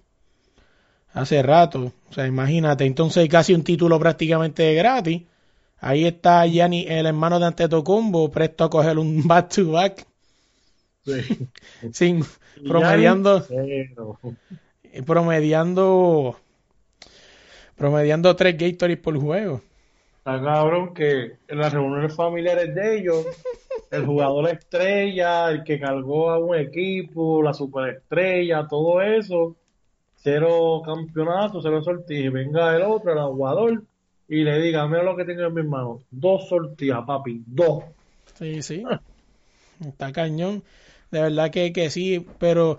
[1.13, 1.93] hace rato.
[2.09, 5.23] O sea, imagínate, entonces casi un título prácticamente gratis.
[5.79, 10.07] Ahí está Gianni, el hermano de Antetokounmpo, presto a coger un back-to-back.
[11.05, 11.49] Sí.
[11.93, 12.25] sin,
[12.67, 13.47] promediando,
[15.07, 16.37] promediando,
[17.77, 19.63] promediando tres Gatorades por juego.
[20.21, 23.25] Está cabrón que en las reuniones familiares de ellos,
[23.91, 29.57] el jugador estrella, el que cargó a un equipo, la superestrella, todo eso,
[30.17, 32.35] cero campeonato, cero sortijas.
[32.35, 33.83] Venga el otro, el jugador,
[34.29, 37.85] y le diga, mira lo que tengo en mis manos, dos sortijas, papi, dos.
[38.35, 38.85] Sí, sí.
[39.81, 40.63] Está cañón.
[41.11, 42.79] De verdad que, que sí, pero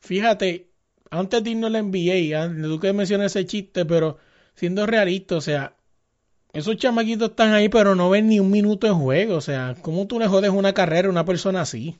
[0.00, 0.68] fíjate,
[1.08, 4.18] antes de irnos a la NBA, ah, tú que mencionas ese chiste, pero
[4.54, 5.74] siendo realista, o sea,
[6.52, 9.36] esos chamaquitos están ahí, pero no ven ni un minuto en juego.
[9.36, 11.98] O sea, ¿cómo tú le jodes una carrera a una persona así?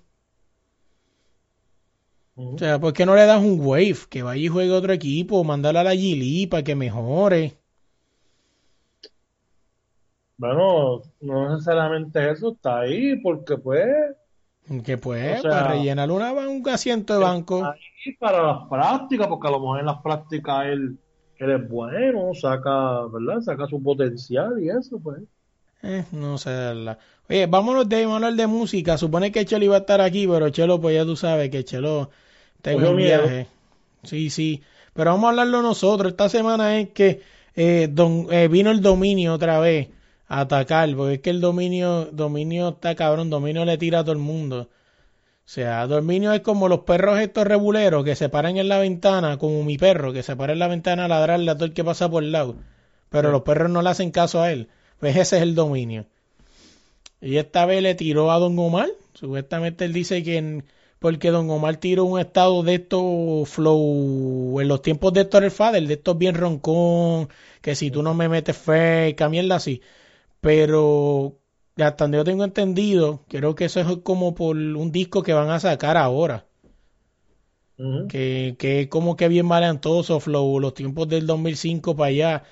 [2.37, 3.97] O sea, ¿por qué no le das un wave?
[4.09, 7.59] Que vaya y juegue a otro equipo, mandarla a la Gili para que mejore.
[10.39, 13.87] Bueno, no necesariamente eso está ahí, porque pues
[14.85, 17.75] Que pues, O sea, para rellenar una, un asiento de banco.
[18.07, 20.99] ahí para las prácticas, porque a lo mejor en las prácticas él,
[21.39, 23.41] él es bueno, saca, ¿verdad?
[23.43, 25.23] Saca su potencial y eso, pues.
[25.83, 26.99] Eh, no sé, verdad.
[27.29, 28.99] Oye, vámonos de hablar de música.
[28.99, 32.11] Supone que Chelo iba a estar aquí, pero Chelo, pues ya tú sabes que Chelo
[32.71, 33.29] Cogió un miedo.
[33.29, 33.49] viaje.
[34.03, 34.63] Sí, sí.
[34.95, 36.13] Pero vamos a hablarlo nosotros.
[36.13, 37.23] Esta semana es que
[37.55, 39.91] eh, don, eh, vino el dominio otra vez
[40.29, 44.13] a atacar, porque es que el dominio, dominio está cabrón, dominio le tira a todo
[44.13, 44.71] el mundo.
[45.49, 49.39] O sea, dominio es como los perros estos reguleros que se paran en la ventana,
[49.39, 51.83] como mi perro, que se para en la ventana a ladrarle a todo el que
[51.83, 52.55] pasa por el lado.
[53.09, 54.69] Pero los perros no le hacen caso a él.
[55.01, 56.07] Pues ese es el dominio.
[57.21, 58.89] Y esta vez le tiró a Don Omar.
[59.15, 60.65] Supuestamente él dice que en-
[60.99, 65.51] porque Don Omar tiró un estado de estos flow en los tiempos de Héctor el
[65.51, 67.29] Fader, de estos bien roncón,
[67.63, 69.81] que si tú no me metes fake, mierda así.
[70.41, 71.39] Pero
[71.85, 75.51] hasta donde yo tengo entendido, creo que eso es como por un disco que van
[75.51, 76.47] a sacar ahora.
[78.09, 82.43] Que, que es como que bien valiantoso, flow, los tiempos del 2005 para allá.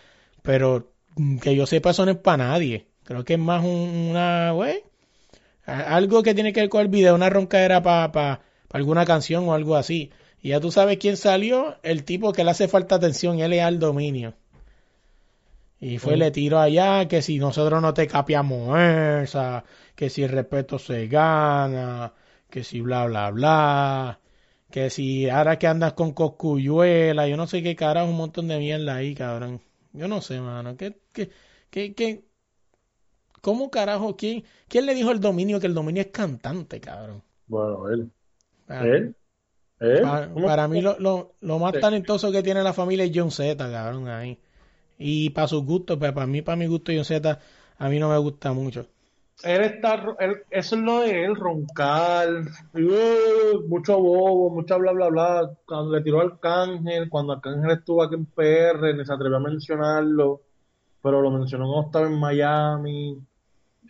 [0.43, 2.89] Pero mm, que yo sepa, eso no es para nadie.
[3.05, 7.15] Creo que es más un- una, a- algo que tiene que ver con el video,
[7.15, 10.11] una roncadera para alguna canción o algo así.
[10.43, 13.63] Y ya tú sabes quién salió, el tipo que le hace falta atención, él es
[13.63, 14.35] al dominio.
[15.81, 16.21] Y fue, Mm.
[16.21, 19.65] le tiro allá, que si nosotros no te capiamos esa,
[19.95, 22.13] que si el respeto se gana,
[22.51, 24.21] que si bla, bla, bla,
[24.71, 28.59] que si ahora que andas con coscuyuela, yo no sé qué carajo, un montón de
[28.59, 29.61] mierda ahí, cabrón.
[29.93, 31.31] Yo no sé, mano, ¿qué, qué,
[31.71, 32.25] qué, qué-
[33.41, 37.23] cómo carajo, quién, quién le dijo al dominio que el dominio es cantante, cabrón?
[37.47, 38.13] Bueno, él.
[38.67, 39.17] Para, ¿Él?
[39.81, 40.21] ¿Él?
[40.31, 41.79] para- para mí lo, lo, lo más Sí.
[41.79, 44.39] talentoso que tiene la familia es John Z, cabrón, ahí.
[44.99, 47.39] Y para sus gustos, pero para mí, para mi gusto, John Z,
[47.79, 48.87] a mí no me gusta mucho.
[49.43, 50.03] Él está,
[50.51, 52.29] eso es lo de él, roncar,
[52.73, 55.51] uh, mucho bobo, mucha bla, bla, bla.
[55.67, 59.41] Cuando le tiró al Arcángel, cuando Arcángel estuvo aquí en PR, ni se atrevió a
[59.41, 60.41] mencionarlo,
[61.03, 63.19] pero lo mencionó cuando estaba en Miami,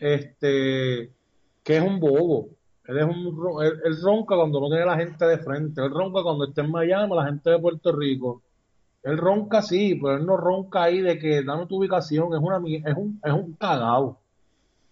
[0.01, 1.13] este,
[1.63, 2.49] que es un bobo.
[2.85, 6.47] Él es un, él ronca cuando no tiene la gente de frente, él ronca cuando
[6.47, 8.43] está en Miami, la gente de Puerto Rico.
[9.07, 12.57] Él ronca sí, pero él no ronca ahí de que dame tu ubicación, es una,
[12.57, 14.19] es un, es un cagao.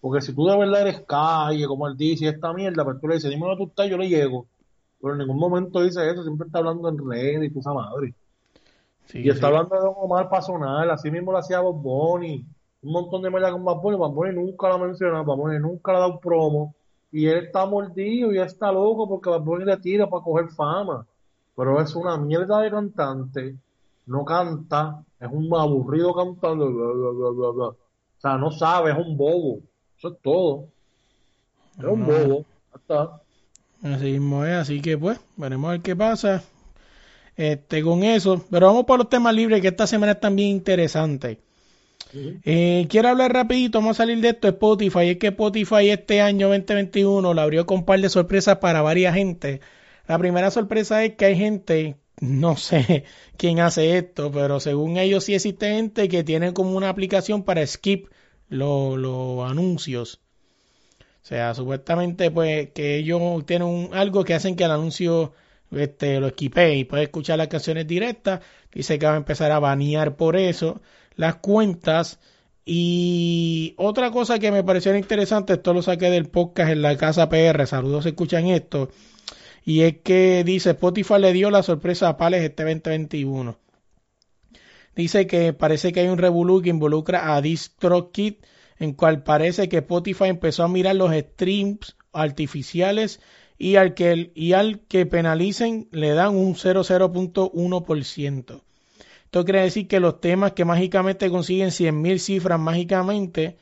[0.00, 3.16] Porque si tú de verdad eres calle, como él dice, esta mierda, pues tú le
[3.16, 4.46] dices, dime dónde tú estás, yo le llego.
[5.00, 8.14] Pero en ningún momento dice eso, siempre está hablando en red y cosa madre.
[9.06, 12.44] Sí, y está hablando de Don Omar para sonar, así mismo lo hacía Bob Bunny,
[12.82, 15.58] un montón de mierda con Bob Bunny, Bob Bunny nunca lo ha mencionado, Bob Bunny
[15.58, 16.72] nunca le ha dado promo,
[17.10, 21.04] y él está mordido y está loco porque Bob Bunny le tira para coger fama,
[21.56, 23.56] pero es una mierda de cantante,
[24.06, 27.66] no canta, es un aburrido cantando, bla, bla, bla, bla, bla.
[27.66, 27.76] o
[28.18, 29.60] sea, no sabe, es un bobo,
[29.98, 30.68] eso es todo,
[31.78, 33.20] es un bobo, ya está.
[33.82, 36.42] Así mismo es, así que pues, veremos a ver qué pasa.
[37.36, 41.38] Este, con eso, pero vamos por los temas libres que esta semana están bien interesantes.
[42.44, 45.10] Eh, quiero hablar rapidito, vamos a salir de esto, Spotify.
[45.10, 49.14] Es que Spotify este año 2021 lo abrió con un par de sorpresas para varias
[49.14, 49.60] gente.
[50.06, 53.04] La primera sorpresa es que hay gente, no sé
[53.36, 57.66] quién hace esto, pero según ellos sí existe gente que tiene como una aplicación para
[57.66, 58.08] skip
[58.48, 60.20] los los anuncios.
[61.22, 65.32] O sea, supuestamente pues que ellos tienen algo que hacen que el anuncio
[65.70, 68.40] este, lo esquipe y puede escuchar las canciones directas.
[68.72, 70.80] Dice que va a empezar a banear por eso
[71.16, 72.18] las cuentas.
[72.66, 77.28] Y otra cosa que me pareció interesante, esto lo saqué del podcast en la casa
[77.28, 78.88] PR, saludos escuchan esto,
[79.64, 83.56] y es que dice Spotify le dio la sorpresa a Pales este 2021.
[84.94, 88.34] Dice que parece que hay un revolú que involucra a DistroKid,
[88.78, 93.20] en cual parece que Spotify empezó a mirar los streams artificiales
[93.58, 98.62] y al que, y al que penalicen le dan un 0,0.1%.
[99.24, 103.56] Esto quiere decir que los temas que mágicamente consiguen 100.000 cifras mágicamente,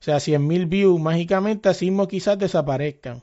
[0.00, 3.22] o sea, 100.000 views mágicamente, así mismo quizás desaparezcan.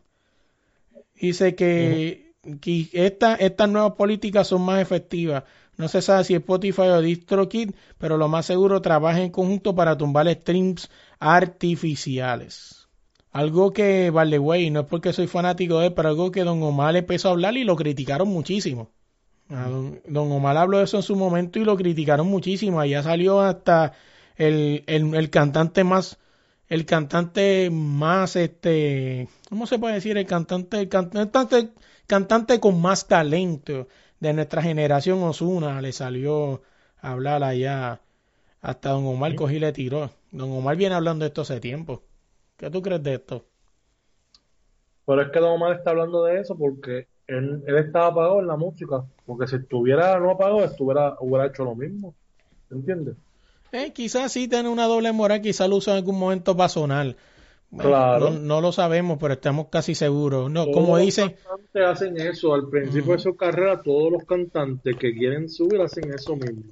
[1.22, 5.44] Dice que, que esta- estas nuevas políticas son más efectivas.
[5.78, 9.98] No se sabe si Spotify o DistroKid, pero lo más seguro trabaja en conjunto para
[9.98, 12.88] tumbar streams artificiales.
[13.32, 16.62] Algo que, vale, güey, no es porque soy fanático de él, pero algo que Don
[16.64, 18.92] Omar empezó a hablar y lo criticaron muchísimo.
[19.50, 22.80] A don, don Omar habló de eso en su momento y lo criticaron muchísimo.
[22.82, 23.94] Allá salió hasta
[24.36, 26.18] el, el, el cantante más,
[26.72, 30.18] el cantante más, este, ¿cómo se puede decir?
[30.18, 31.72] El cantante, el cantante,
[32.08, 33.90] cantante con más talento
[34.22, 36.62] de nuestra generación, Osuna, le salió
[37.02, 38.00] a hablar allá.
[38.62, 40.12] Hasta Don Omar cogí y le tiró.
[40.32, 42.04] Don Omar viene hablando de esto hace tiempo.
[42.56, 43.44] ¿Qué tú crees de esto?
[45.06, 48.48] Pero es que Don Omar está hablando de eso porque él, él estaba apagado en
[48.48, 49.04] la música.
[49.26, 52.16] Porque si estuviera no apagado, estuviera, hubiera hecho lo mismo.
[52.70, 53.18] ¿Entiendes?
[53.72, 57.16] Eh, quizás sí tiene una doble moral, quizás lo usa en algún momento para sonar.
[57.70, 58.30] Bueno, Claro.
[58.32, 60.52] No, no lo sabemos, pero estamos casi seguros.
[60.52, 62.54] No, Todos como los dicen, cantantes hacen eso.
[62.54, 66.64] Al principio de su carrera, todos los cantantes que quieren subir hacen eso mismo.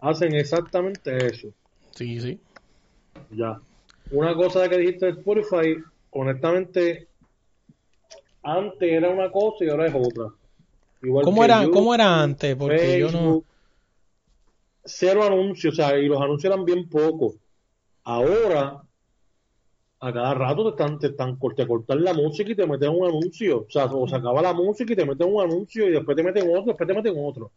[0.00, 1.48] Hacen exactamente eso.
[1.94, 2.40] sí, sí.
[3.30, 3.60] Ya.
[4.10, 5.76] Una cosa que dijiste de Spotify,
[6.10, 7.08] honestamente,
[8.42, 10.32] antes era una cosa y ahora es otra.
[11.02, 12.56] Igual ¿Cómo era, YouTube, cómo era antes?
[12.56, 13.44] Porque yo no.
[14.88, 17.36] Cero anuncios, o sea, y los anuncios eran bien pocos.
[18.04, 18.82] Ahora,
[20.00, 23.06] a cada rato te están, te están te cortan la música y te meten un
[23.08, 23.60] anuncio.
[23.62, 26.22] O sea, o se acaba la música y te meten un anuncio y después te
[26.22, 27.50] meten otro, después te meten otro.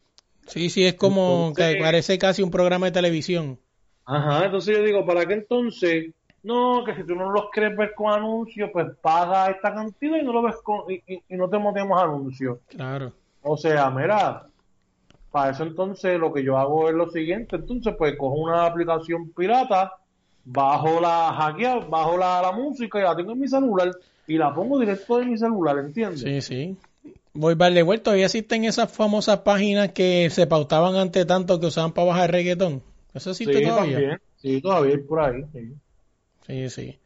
[0.47, 3.59] Sí, sí, es como Entonces- que parece casi un programa de televisión.
[4.05, 6.11] Ajá, entonces yo digo, ¿para qué entonces?
[6.43, 10.23] No, que si tú no los quieres ver con anuncios, pues paga esta cantidad y
[10.23, 12.57] no lo ves con, y, y- y no te metemos anuncios.
[12.67, 13.13] Claro.
[13.43, 14.47] O sea, mira,
[15.31, 19.29] para eso entonces lo que yo hago es lo siguiente, entonces pues cojo una aplicación
[19.35, 19.93] pirata,
[20.43, 23.91] bajo la hackea, bajo la, la música y la tengo en mi celular
[24.27, 26.21] y la pongo directo de mi celular, ¿entiendes?
[26.21, 26.77] Sí, sí.
[27.33, 28.05] Voy darle vuelta.
[28.05, 32.81] Todavía existen esas famosas páginas que se pautaban ante tanto que usaban para bajar reggaetón.
[33.13, 33.93] Eso existe Sí, todavía.
[33.97, 35.73] también, sí, todavía hay por ahí, sí.
[36.47, 36.99] Sí, sí.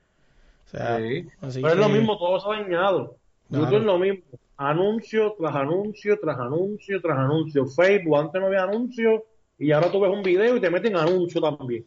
[0.65, 1.27] O sea, Sí.
[1.41, 3.15] así Pero es lo mismo, todo se ha dañado.
[3.49, 3.65] Claro.
[3.65, 4.23] YouTube es lo mismo.
[4.57, 7.65] Anuncio tras anuncio, tras anuncio, tras anuncio.
[7.67, 9.25] Facebook, antes no había anuncio
[9.57, 11.85] y ahora tú ves un video y te meten anuncio también.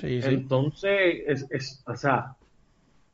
[0.00, 0.28] Sí, sí.
[0.28, 2.34] Entonces, es, es, o sea,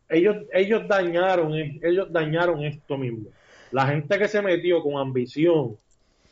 [0.09, 3.31] ellos, ellos dañaron, ellos dañaron esto mismo.
[3.73, 5.77] La gente que se metió con ambición,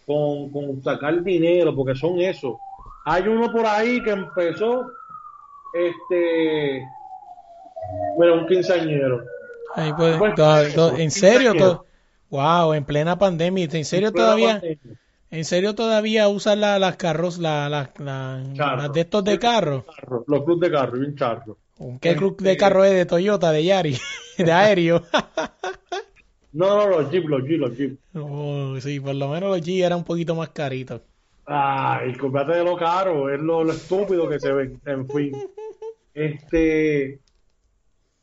[0.07, 2.59] con, con sacar dinero, porque son eso.
[3.05, 4.87] Hay uno por ahí que empezó,
[5.75, 6.85] este,
[8.17, 9.25] bueno, un quinceañero.
[9.75, 10.19] Ahí puede-
[10.99, 11.87] en serio.
[12.33, 14.99] Wow, en plena pandemia, en serio En todavía, pandemia.
[15.31, 18.43] en serio todavía usan la- las carros, la, la- la-
[18.77, 19.85] las de estos de carro.
[19.85, 21.59] Carro, Los clubes de carro, bien charro.
[22.01, 23.97] ¿Qué club de carro es de Toyota, de Yari,
[24.39, 25.03] de aéreo?
[26.55, 27.99] No, no, los jeep, los jeep, los jeep.
[28.15, 31.01] Oh, sí, por lo menos los G eran un poquito más caritos.
[31.47, 34.79] Ay, comprate de lo caro, es lo, lo estúpido que se ven.
[34.85, 35.33] En fin.
[36.15, 37.21] Este.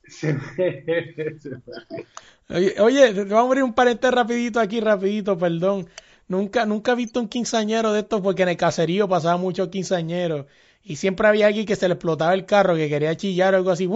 [0.08, 2.06] Se me- se me-
[2.50, 5.88] Oye, oye, vamos a abrir un paréntesis rapidito aquí, rapidito, perdón.
[6.28, 10.48] Nunca, nunca he visto un quinceañero de estos porque en el caserío pasaba mucho quinceañero
[10.84, 13.72] y siempre había alguien que se le explotaba el carro que quería chillar o algo
[13.72, 13.86] así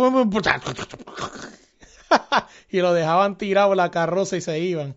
[2.69, 4.95] y lo dejaban tirado la carroza y se iban.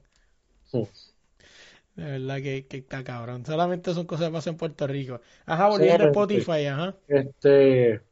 [1.95, 3.47] De verdad que, que está cabrón.
[3.47, 5.21] Solamente son cosas que pasan en Puerto Rico.
[5.47, 6.95] Ajá, volviendo a Spotify, ajá.
[7.09, 8.03] Este,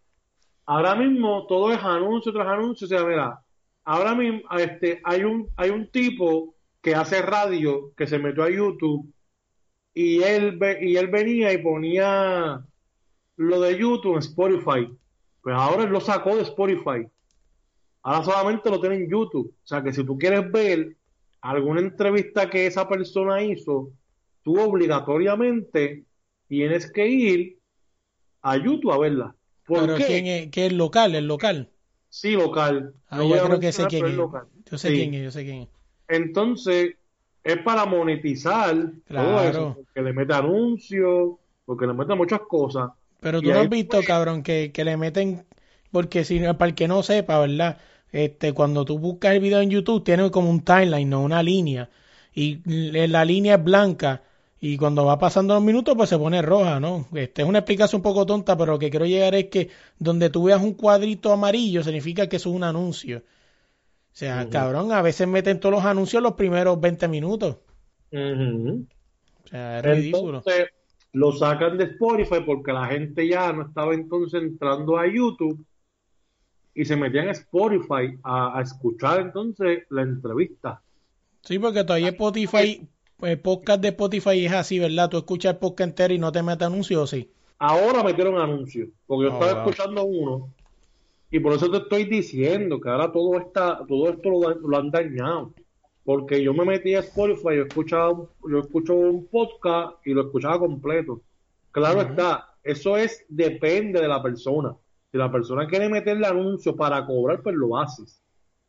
[0.64, 2.86] ahora mismo todo es anuncio tras anuncio.
[2.86, 3.43] O sea, mira,
[3.85, 8.51] ahora mismo este, hay, un, hay un tipo que hace radio que se metió a
[8.51, 9.12] YouTube
[9.95, 12.64] y él, y él venía y ponía
[13.37, 14.91] lo de YouTube en Spotify.
[15.41, 17.07] Pues ahora él lo sacó de Spotify.
[18.03, 19.55] Ahora solamente lo tiene en YouTube.
[19.62, 20.97] O sea que si tú quieres ver
[21.41, 23.93] alguna entrevista que esa persona hizo,
[24.43, 26.05] tú obligatoriamente
[26.49, 27.59] tienes que ir
[28.43, 29.37] a YouTube a verla.
[29.66, 30.07] ¿Por Pero qué?
[30.07, 31.14] ¿quién es, ¿qué es local?
[31.14, 31.70] ¿El local?
[32.15, 32.95] Sí, local.
[33.11, 34.17] Ah, yo creo que sé quién es.
[34.17, 35.69] Yo sé quién es, yo sé quién es.
[36.07, 36.95] Entonces,
[37.43, 38.73] es para monetizar
[39.09, 41.33] todo eso, porque le mete anuncios,
[41.65, 42.91] porque le mete muchas cosas.
[43.19, 45.45] Pero tú no has visto, cabrón, que, que le meten,
[45.91, 47.79] porque si para el que no sepa, ¿verdad?
[48.12, 51.91] Este, cuando tú buscas el video en YouTube, tiene como un timeline, no una línea.
[52.33, 54.23] Y la línea es blanca.
[54.67, 57.07] Y cuando va pasando los minutos, pues se pone roja, ¿no?
[57.12, 60.31] Este es una explicación un poco tonta, pero lo que quiero llegar es que donde
[60.31, 63.19] tú veas un cuadrito amarillo, significa que eso es un anuncio.
[63.19, 63.23] O
[64.17, 67.59] sea, cabrón, a veces meten todos los anuncios los primeros 20 minutos.
[68.11, 70.39] O sea, es ridículo.
[70.39, 70.69] Entonces,
[71.12, 75.62] lo sacan de Spotify porque la gente ya no estaba entonces entrando a YouTube
[76.73, 80.81] y se metían a Spotify a, escuchar entonces la entrevista.
[81.43, 82.89] Sí, porque todavía Spotify,
[83.27, 85.09] el podcast de Spotify es así, ¿verdad?
[85.09, 87.31] Tú escuchas el podcast entero y no te metes anuncios, ¿sí?
[87.59, 90.51] Ahora metieron anuncios, porque yo oh, estaba escuchando uno
[91.35, 95.53] y por eso te estoy diciendo que ahora todo está, todo esto lo, han dañado.
[96.05, 100.61] Porque yo me metí a Spotify, yo escuchaba, yo escucho un podcast y lo escuchaba
[100.61, 101.22] completo.
[101.72, 104.77] Claro está, eso es, depende de la persona.
[105.11, 108.22] Si la persona quiere meterle anuncio para cobrar, pues lo haces.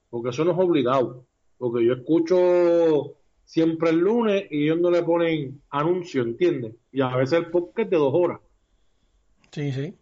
[0.09, 1.23] Porque eso no es obligado.
[1.59, 3.15] Porque yo escucho
[3.45, 6.73] siempre el lunes y ellos no le ponen anuncio, ¿entiendes?
[6.91, 8.39] Y a veces el podcast de dos horas.
[9.51, 9.95] Sí, sí.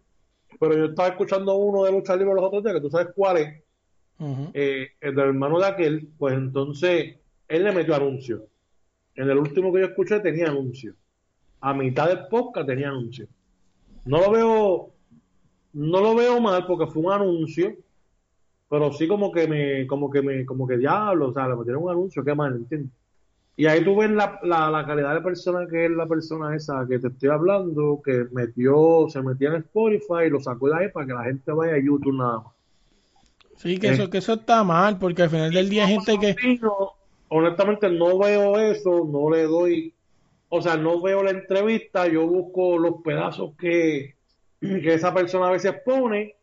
[0.58, 3.36] Pero yo estaba escuchando uno de lucha libre los otros días, que tú sabes cuál
[3.38, 3.60] es.
[4.54, 7.16] Eh, el del hermano de aquel, pues entonces
[7.48, 8.46] él le metió anuncio.
[9.14, 10.94] En el último que yo escuché tenía anuncio.
[11.60, 13.26] A mitad del podcast tenía anuncio.
[14.04, 14.94] No lo veo
[15.74, 17.76] no lo veo mal porque fue un anuncio,
[18.70, 21.82] pero sí como que me, como que me, como que diablo, o sea, le metieron
[21.82, 22.92] un anuncio, qué mal, ¿entiendes?
[23.56, 26.98] Y ahí tú ves la, la, calidad de persona que es la persona esa que
[26.98, 31.06] te estoy hablando, que metió, se metió en Spotify y lo sacó de ahí para
[31.06, 32.52] que la gente vaya a YouTube nada más.
[33.56, 36.60] Sí, que eso, que eso está mal, porque al final del día hay gente que...
[37.28, 39.94] honestamente no veo eso, no le doy,
[40.48, 44.16] o sea, no veo la entrevista, yo busco los pedazos que,
[44.60, 46.34] que esa persona a veces pone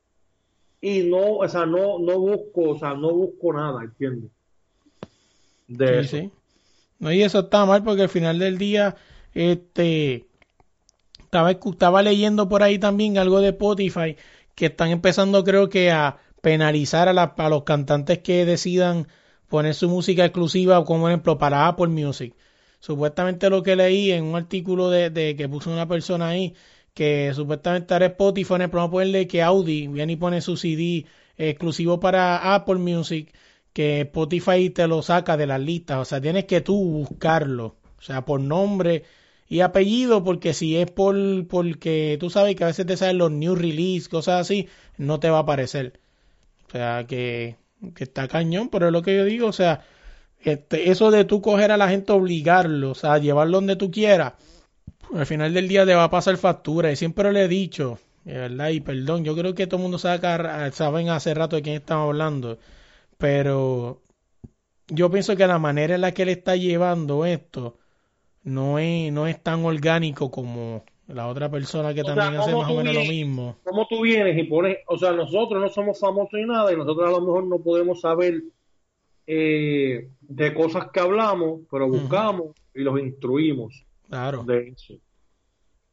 [0.80, 4.32] y no, o sea, no, no busco, o sea, no busco nada, ¿entiendes?
[5.68, 6.32] De sí, Sí.
[7.02, 8.96] No, y eso está mal porque al final del día,
[9.34, 10.28] este,
[11.20, 14.16] estaba, estaba leyendo por ahí también algo de Spotify
[14.56, 19.08] que están empezando creo que a penalizar a, la, a los cantantes que decidan
[19.50, 22.36] poner su música exclusiva como ejemplo para Apple Music.
[22.80, 26.54] Supuestamente lo que leí en un artículo de, de que puso una persona ahí
[26.94, 31.06] que supuestamente ahora Spotify, el programa ponerle que Audi viene y pone su CD
[31.38, 33.34] exclusivo para Apple Music,
[33.74, 38.02] que Spotify te lo saca de las listas, o sea, tienes que tú buscarlo, o
[38.02, 39.04] sea, por nombre
[39.48, 41.16] y apellido, porque si es por
[41.48, 44.68] porque tú sabes que a veces te salen los new release, cosas así,
[44.98, 46.00] no te va a aparecer.
[46.68, 47.58] O sea, que,
[47.96, 49.84] que está cañón, pero es lo que yo digo, o sea,
[50.44, 54.34] este, eso de tú coger a la gente, obligarlo, o sea, llevarlo donde tú quieras,
[55.14, 58.70] al final del día te va a pasar factura y siempre le he dicho, ¿verdad?
[58.70, 62.08] Y perdón, yo creo que todo el mundo sabe, saben hace rato de quién estamos
[62.08, 62.58] hablando,
[63.22, 64.02] pero
[64.88, 67.78] yo pienso que la manera en la que él está llevando esto
[68.44, 72.76] no es, no es tan orgánico como la otra persona que también hace más o
[72.76, 73.58] menos lo mismo.
[73.64, 77.08] Como tú vienes y pones, o sea, nosotros no somos famosos ni nada y nosotros
[77.08, 78.42] a lo mejor no podemos saber
[79.28, 83.86] eh, de cosas que hablamos, pero buscamos y los instruimos.
[84.10, 84.44] Claro.
[84.44, 84.96] De eso.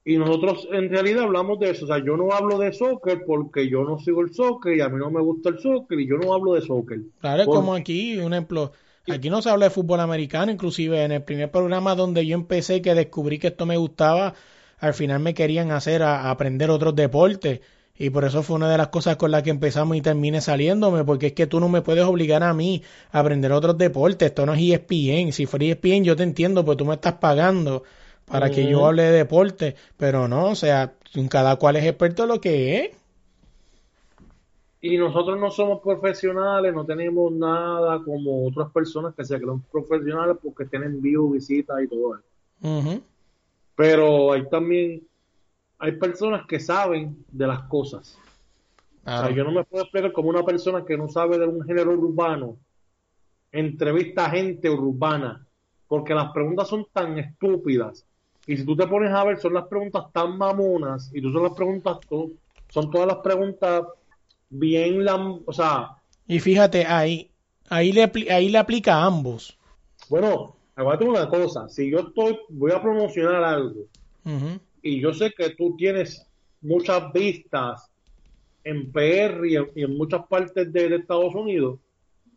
[0.08, 1.84] Y nosotros en realidad hablamos de eso.
[1.84, 4.88] O sea, yo no hablo de soccer porque yo no sigo el soccer y a
[4.88, 7.00] mí no me gusta el soccer y yo no hablo de soccer.
[7.20, 8.72] Claro, es como aquí, un ejemplo.
[9.06, 12.80] Aquí no se habla de fútbol americano, inclusive en el primer programa donde yo empecé
[12.80, 14.32] que descubrí que esto me gustaba,
[14.78, 17.60] al final me querían hacer a, aprender otros deportes.
[17.94, 21.04] Y por eso fue una de las cosas con las que empezamos y terminé saliéndome,
[21.04, 22.82] porque es que tú no me puedes obligar a mí
[23.12, 24.28] a aprender otros deportes.
[24.28, 25.32] Esto no es ESPN.
[25.32, 27.82] Si fuera ESPN yo te entiendo, pues tú me estás pagando
[28.30, 30.92] para que yo hable de deporte, pero no, o sea,
[31.30, 32.90] cada cual es experto en lo que es.
[34.80, 40.36] Y nosotros no somos profesionales, no tenemos nada como otras personas que se creen profesionales
[40.40, 43.02] porque tienen view, visitas y todo eso.
[43.74, 45.02] Pero hay también,
[45.78, 48.18] hay personas que saben de las cosas.
[49.04, 51.64] O sea, yo no me puedo explicar como una persona que no sabe de un
[51.64, 52.56] género urbano,
[53.50, 55.46] entrevista a gente urbana,
[55.88, 58.04] porque las preguntas son tan estúpidas.
[58.48, 61.42] Y si tú te pones a ver, son las preguntas tan mamonas, y tú son
[61.42, 61.98] las preguntas,
[62.70, 63.84] son todas las preguntas
[64.48, 65.06] bien
[65.44, 65.90] o sea.
[66.26, 67.30] Y fíjate, ahí,
[67.68, 69.58] ahí le, ahí le aplica a ambos.
[70.08, 73.84] Bueno, aguante una cosa, si yo estoy, voy a promocionar algo,
[74.82, 76.26] y yo sé que tú tienes
[76.62, 77.90] muchas vistas
[78.64, 81.78] en PR y en, muchas partes de, Estados Unidos,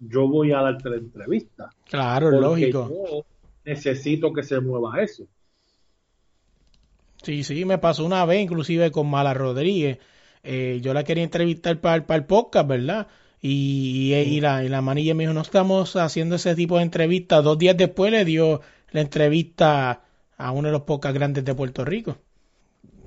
[0.01, 1.69] yo voy a darte la entrevista.
[1.85, 2.89] Claro, lógico.
[2.89, 3.25] Yo
[3.63, 5.25] necesito que se mueva eso.
[7.23, 9.99] Sí, sí, me pasó una vez, inclusive con Mala Rodríguez
[10.43, 13.07] eh, yo la quería entrevistar para, para el podcast, ¿verdad?
[13.41, 17.43] Y, y, la, y la manilla me dijo, no estamos haciendo ese tipo de entrevistas.
[17.43, 18.61] Dos días después le dio
[18.91, 20.03] la entrevista
[20.37, 22.17] a uno de los podcasts grandes de Puerto Rico.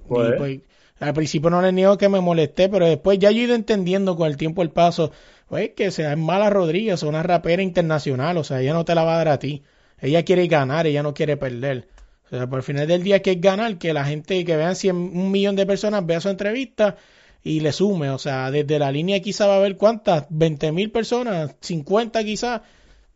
[0.08, 0.60] Pues, pues
[1.00, 4.16] al principio no le niego que me molesté, pero después ya yo he ido entendiendo
[4.16, 5.12] con el tiempo el paso,
[5.48, 9.04] pues que sea es Mala Rodríguez, una rapera internacional, o sea, ella no te la
[9.04, 9.62] va a dar a ti.
[10.00, 11.88] Ella quiere ganar, ella no quiere perder.
[12.34, 14.74] O sea, por el final del día que es ganar, que la gente, que vean
[14.74, 16.96] 100, un millón de personas vea su entrevista
[17.44, 18.10] y le sume.
[18.10, 22.64] O sea, desde la línea quizá va a haber cuántas, 20 mil personas, 50 quizá,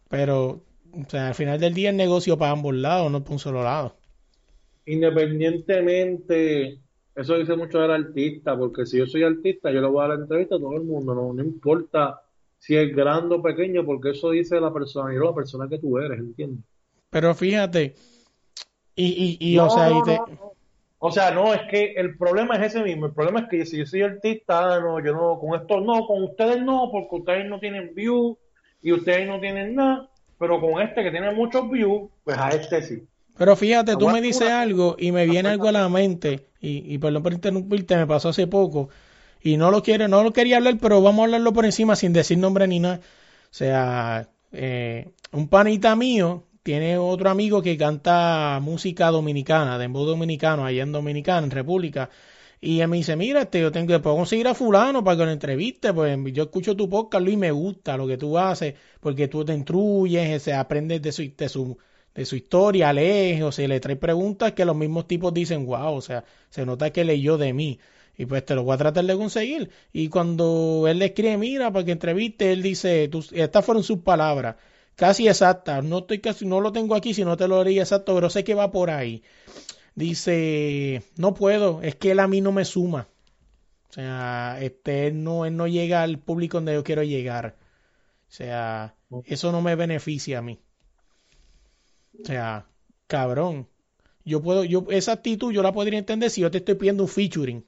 [0.08, 0.62] pero
[0.92, 3.64] o sea, al final del día el negocio para ambos lados, no para un solo
[3.64, 3.96] lado.
[4.86, 6.78] Independientemente,
[7.16, 10.16] eso dice mucho del artista, porque si yo soy artista, yo le voy a dar
[10.16, 12.22] la entrevista a todo el mundo, no, no importa
[12.56, 15.98] si es grande o pequeño, porque eso dice la persona y la persona que tú
[15.98, 16.64] eres, ¿entiendes?
[17.10, 17.94] Pero fíjate,
[19.04, 20.18] y, y, y o sea, y te,
[21.00, 23.06] o sea, no, es que el problema es ese mismo.
[23.06, 26.24] El problema es que si yo soy artista, no, yo no, con esto no, con
[26.24, 28.36] ustedes no, porque ustedes no tienen views
[28.82, 32.82] y ustedes no tienen nada, pero con este que tiene muchos views, pues a este
[32.82, 33.02] sí.
[33.36, 36.98] Pero fíjate, tú me dices algo y me viene algo a la mente, y, y
[36.98, 38.88] perdón por interrumpirte, me pasó hace poco,
[39.40, 42.12] y no lo quiero, no lo quería hablar, pero vamos a hablarlo por encima sin
[42.12, 42.96] decir nombre ni nada.
[42.96, 50.04] O sea, eh, un panita mío tiene otro amigo que canta música dominicana, de dembow
[50.04, 52.10] dominicano, allá en Dominicana, en República.
[52.60, 55.30] Y él me dice, mira, este, yo tengo que conseguir a fulano para que lo
[55.30, 59.28] entreviste, pues yo escucho tu podcast, Luis, y me gusta lo que tú haces, porque
[59.28, 61.78] tú te instruyes, se aprendes de su, de su,
[62.14, 65.94] de su historia, lees, o sea, le trae preguntas que los mismos tipos dicen, wow,
[65.94, 67.80] o sea, se nota que leyó de mí.
[68.18, 69.70] Y pues te lo voy a tratar de conseguir.
[69.90, 74.56] Y cuando él le escribe, mira, para que entreviste, él dice, estas fueron sus palabras
[74.98, 78.16] casi exacta, no estoy casi, no lo tengo aquí, si no te lo leí exacto,
[78.16, 79.22] pero sé que va por ahí.
[79.94, 83.08] Dice, no puedo, es que él a mí no me suma.
[83.90, 87.56] O sea, este no, él no llega al público donde yo quiero llegar.
[88.28, 90.58] O sea, eso no me beneficia a mí.
[92.20, 92.66] O sea,
[93.06, 93.68] cabrón.
[94.24, 97.08] Yo puedo, yo, esa actitud yo la podría entender si yo te estoy pidiendo un
[97.08, 97.64] featuring.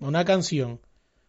[0.00, 0.80] Una canción.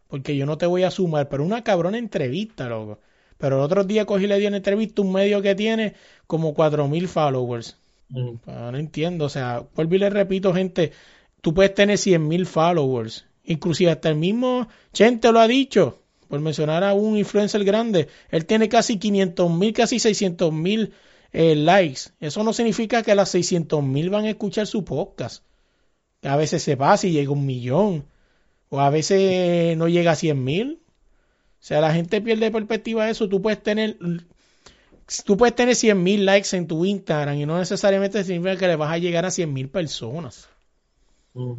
[0.07, 2.99] Porque yo no te voy a sumar, pero una cabrona entrevista, loco.
[3.41, 5.95] Pero el otro día cogí y le di una entrevista un medio que tiene
[6.27, 7.75] como 4.000 followers.
[8.09, 8.35] Mm.
[8.45, 10.91] Ah, no entiendo, o sea, vuelvo y le repito, gente,
[11.41, 13.25] tú puedes tener 100.000 followers.
[13.43, 18.09] Inclusive hasta el mismo Chente lo ha dicho, por mencionar a un influencer grande.
[18.29, 20.91] Él tiene casi 500.000, casi 600.000
[21.33, 22.11] eh, likes.
[22.19, 25.43] Eso no significa que las 600.000 van a escuchar su podcast.
[26.21, 28.05] A veces se pasa y llega un millón.
[28.69, 30.77] O a veces no llega a 100.000.
[31.61, 33.29] O sea, la gente pierde perspectiva de eso.
[33.29, 33.95] Tú puedes tener,
[35.25, 38.75] tú puedes tener 100 mil likes en tu Instagram y no necesariamente significa que le
[38.75, 40.49] vas a llegar a 100 mil personas.
[41.35, 41.55] O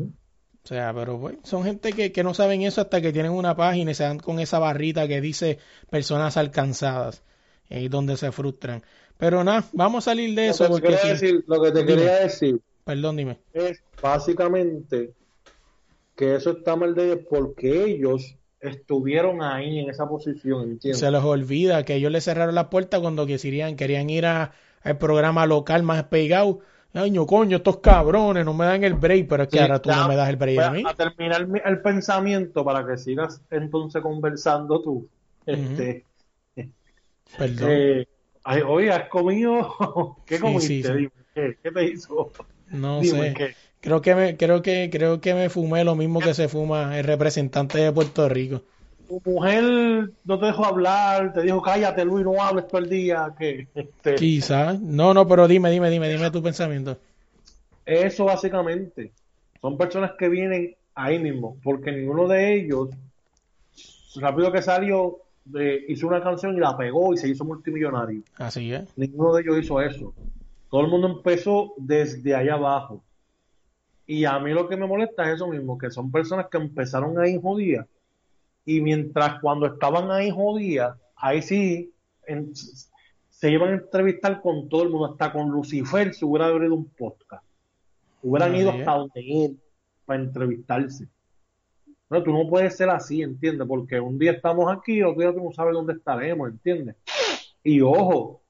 [0.64, 3.92] sea, pero pues, son gente que, que, no saben eso hasta que tienen una página
[3.92, 7.22] y se dan con esa barrita que dice personas alcanzadas.
[7.70, 8.82] Y donde se frustran.
[9.16, 10.68] Pero nada, vamos a salir de eso.
[10.68, 10.78] lo
[11.62, 12.60] que te quería decir.
[12.84, 13.38] Perdón, dime.
[13.54, 15.14] Es básicamente
[16.16, 21.00] que eso está mal de ellos porque ellos estuvieron ahí en esa posición, ¿entiendes?
[21.00, 24.52] Se les olvida que ellos le cerraron la puerta cuando querían, querían ir a,
[24.82, 26.60] al programa local más pegado.
[26.94, 29.90] Ay, no, coño, estos cabrones no me dan el break, pero es que ahora tú
[29.90, 30.82] no me das el break a mí.
[30.86, 35.08] A terminar el pensamiento para que sigas entonces conversando tú.
[35.44, 36.04] Este,
[37.36, 37.68] Perdón.
[37.70, 38.06] Eh,
[38.66, 39.74] oye, ¿has comido?
[40.26, 41.10] ¿Qué comiste?
[41.34, 42.30] ¿qué, ¿qué, te hizo?
[42.70, 43.56] No sé.
[43.82, 47.04] Creo que me, creo que, creo que me fumé lo mismo que se fuma el
[47.04, 48.62] representante de Puerto Rico.
[49.08, 53.34] Tu mujer no te dejó hablar, te dijo cállate Luis, no hables todo el día.
[53.36, 54.14] Que, este...
[54.14, 54.80] Quizás.
[54.80, 56.96] No, no, pero dime, dime, dime, dime tu pensamiento.
[57.84, 59.10] Eso básicamente.
[59.60, 62.90] Son personas que vienen ahí mismo, porque ninguno de ellos,
[64.14, 65.18] rápido que salió,
[65.58, 68.22] eh, hizo una canción y la pegó y se hizo multimillonario.
[68.36, 68.84] Así es.
[68.96, 70.14] Ninguno de ellos hizo eso.
[70.70, 73.02] Todo el mundo empezó desde allá abajo.
[74.14, 77.18] Y a mí lo que me molesta es eso mismo, que son personas que empezaron
[77.18, 77.86] ahí judías.
[78.66, 81.94] Y mientras cuando estaban ahí judías, ahí sí
[82.26, 82.52] en-
[83.30, 86.90] se iban a entrevistar con todo el mundo, hasta con Lucifer se hubiera abrido un
[86.90, 87.42] podcast.
[88.22, 89.58] Hubieran ido hasta donde él
[90.04, 91.08] para entrevistarse.
[92.10, 93.66] No, tú no puedes ser así, ¿entiendes?
[93.66, 96.96] Porque un día estamos aquí, otro día tú no sabes dónde estaremos, ¿entiendes?
[97.64, 98.42] Y ojo,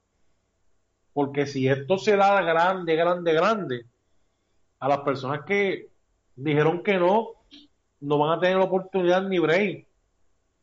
[1.13, 3.87] porque si esto se da grande, grande, grande,
[4.83, 5.91] a las personas que
[6.35, 7.29] dijeron que no,
[8.01, 9.87] no van a tener oportunidad ni break.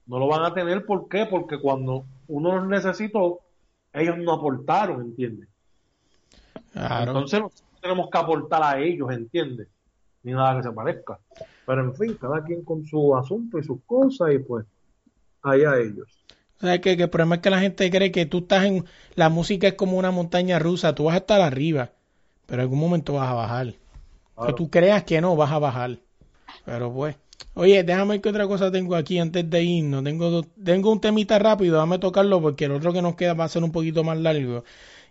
[0.08, 1.26] No lo van a tener, ¿por qué?
[1.26, 3.40] Porque cuando uno los necesitó,
[3.94, 5.48] ellos no aportaron, ¿entiendes?
[6.74, 7.12] Claro.
[7.12, 9.70] Entonces nosotros tenemos que aportar a ellos, ¿entiendes?
[10.24, 11.18] Ni nada que se parezca.
[11.66, 14.66] Pero en fin, cada quien con su asunto y sus cosas y pues
[15.44, 16.08] allá ellos.
[16.58, 18.84] O sea, que, que el problema es que la gente cree que tú estás en...
[19.16, 21.92] La música es como una montaña rusa, tú vas a estar arriba,
[22.48, 23.76] pero en algún momento vas a bajar.
[24.46, 25.98] Que tú creas que no, vas a bajar.
[26.66, 27.16] Pero pues...
[27.56, 30.04] Oye, déjame ver qué otra cosa tengo aquí antes de irnos.
[30.04, 33.50] Tengo, tengo un temita rápido, déjame tocarlo porque el otro que nos queda va a
[33.50, 34.64] ser un poquito más largo.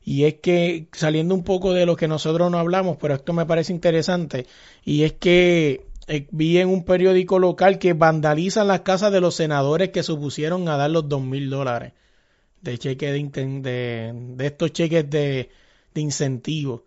[0.05, 3.45] Y es que, saliendo un poco de lo que nosotros no hablamos, pero esto me
[3.45, 4.47] parece interesante,
[4.85, 9.35] y es que eh, vi en un periódico local que vandalizan las casas de los
[9.35, 11.93] senadores que supusieron a dar los dos mil dólares
[12.63, 13.29] de cheque de,
[13.61, 15.51] de, de estos cheques de,
[15.93, 16.85] de incentivo.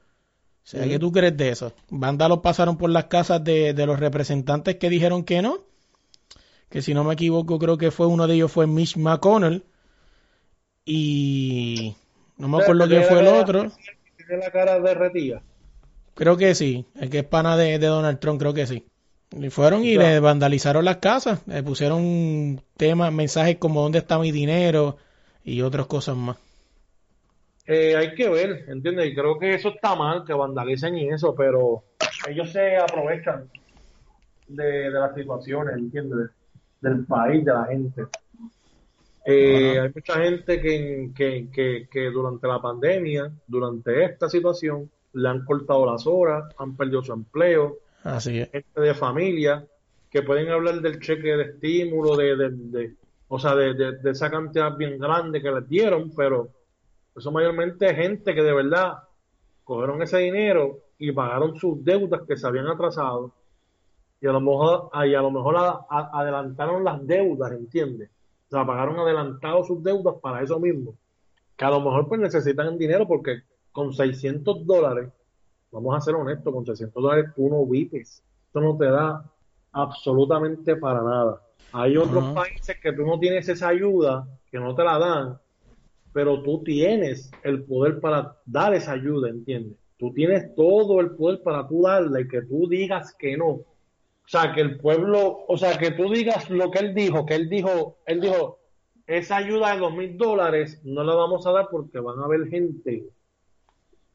[0.64, 1.74] O sea, ¿qué tú crees de eso?
[1.90, 5.60] Vándalos pasaron por las casas de, de los representantes que dijeron que no.
[6.70, 9.66] Que si no me equivoco, creo que fue uno de ellos fue Mitch McConnell.
[10.86, 11.96] Y
[12.38, 13.72] no me acuerdo quién fue el otro.
[14.16, 15.44] Tiene la cara derretida.
[16.14, 16.86] Creo que sí.
[16.96, 18.86] El que es pana de, de Donald Trump, creo que sí.
[19.32, 21.42] Y fueron y le vandalizaron las casas.
[21.48, 24.98] Le pusieron temas, mensajes como ¿dónde está mi dinero?
[25.44, 26.38] Y otras cosas más.
[27.68, 29.08] Eh, hay que ver, ¿entiendes?
[29.08, 31.84] Y creo que eso está mal, que vandalicen y eso, pero
[32.28, 33.50] ellos se aprovechan
[34.48, 36.30] de, de las situaciones, ¿entiendes?
[36.82, 38.06] Del país, de la gente.
[39.26, 45.30] Eh, hay mucha gente que, que, que, que durante la pandemia, durante esta situación, le
[45.30, 48.50] han cortado las horas, han perdido su empleo, Así es.
[48.50, 49.64] gente de familia,
[50.10, 52.96] que pueden hablar del cheque de estímulo, de, de, de-
[53.28, 56.50] o sea, de, de- de esa cantidad bien grande que les dieron, pero
[57.16, 59.00] eso mayormente gente que de verdad
[59.64, 63.32] cogieron ese dinero y pagaron sus deudas que se habían atrasado
[64.22, 68.10] y a lo mejor, y a lo mejor a- a- adelantaron las deudas, ¿entiendes?
[68.48, 70.94] O sea, pagaron adelantado sus deudas para eso mismo,
[71.58, 73.42] que a lo mejor pues necesitan dinero porque
[73.72, 75.10] con 600 dólares,
[75.72, 79.24] vamos a ser honestos, con 600 dólares tú no vives, esto no te da
[79.72, 81.42] absolutamente para nada.
[81.72, 85.40] Hay otros países que tú no tienes esa ayuda, que no te la dan,
[86.14, 89.78] pero tú tienes el poder para dar esa ayuda, ¿entiendes?
[89.98, 93.48] Tú tienes todo el poder para tú darla y que tú digas que no.
[93.48, 93.66] O
[94.26, 97.50] sea, que el pueblo, o sea, que tú digas lo que él dijo, que él
[97.50, 98.60] dijo, él dijo,
[99.08, 102.48] esa ayuda de dos mil dólares no la vamos a dar porque van a haber
[102.48, 103.04] gente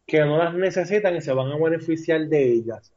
[0.06, 2.92] que no las necesitan y se van a beneficiar de ellas.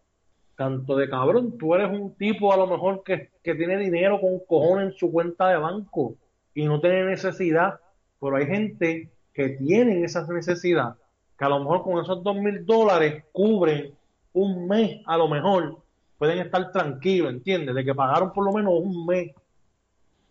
[0.55, 4.39] Tanto de cabrón, tú eres un tipo a lo mejor que, que tiene dinero con
[4.39, 6.15] cojones en su cuenta de banco
[6.53, 7.79] y no tiene necesidad,
[8.19, 10.95] pero hay gente que tienen esa necesidad,
[11.37, 13.93] que a lo mejor con esos dos mil dólares cubren
[14.33, 15.83] un mes, a lo mejor
[16.17, 17.75] pueden estar tranquilos, ¿entiendes?
[17.75, 19.31] De que pagaron por lo menos un mes,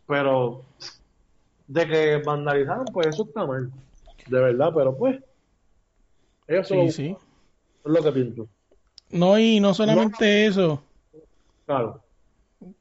[0.07, 0.65] pero
[1.69, 3.71] de que vandalizaron, pues eso está mal,
[4.27, 5.21] de verdad, pero pues,
[6.47, 7.17] eso Sí, sí.
[7.85, 8.49] es lo que pienso,
[9.11, 10.83] No, y no solamente eso,
[11.67, 12.03] claro.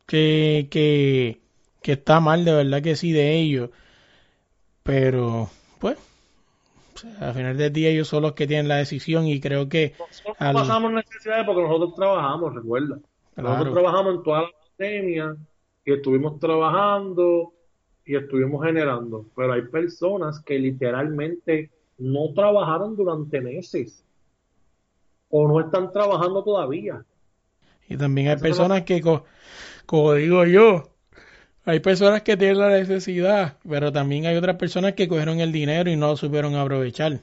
[0.05, 1.41] que, que,
[1.82, 3.70] que está mal, de verdad que sí, de ellos.
[4.88, 5.98] Pero, pues,
[6.96, 9.70] o sea, al final del día ellos son los que tienen la decisión y creo
[9.70, 12.98] que Nosotros al- pasamos necesidades porque nosotros trabajamos, recuerda.
[13.36, 13.50] Claro.
[13.50, 15.38] Nosotros trabajamos en toda la pandemia
[15.86, 17.54] y estuvimos trabajando
[18.06, 19.26] y estuvimos generando.
[19.36, 21.70] Pero hay personas que literalmente
[22.00, 24.04] no trabajaron durante meses
[25.30, 27.04] o no están trabajando todavía.
[27.90, 29.26] Y también hay personas que, co-
[29.86, 30.90] como digo yo,
[31.68, 35.91] hay personas que tienen la necesidad, pero también hay otras personas que cogieron el dinero
[35.91, 37.20] y no lo supieron aprovechar.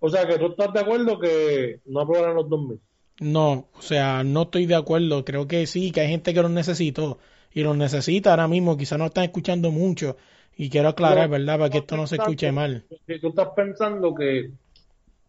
[0.00, 2.78] O sea que tú estás de acuerdo que no aprobaron los 2000.
[3.20, 5.24] No, o sea, no estoy de acuerdo.
[5.24, 7.18] Creo que sí, que hay gente que los necesitó
[7.54, 8.76] y los necesita ahora mismo.
[8.76, 10.18] Quizás no están escuchando mucho
[10.54, 11.58] y quiero aclarar, ¿verdad?
[11.58, 12.84] Para que esto no se escuche mal.
[13.06, 14.50] Si tú estás pensando que,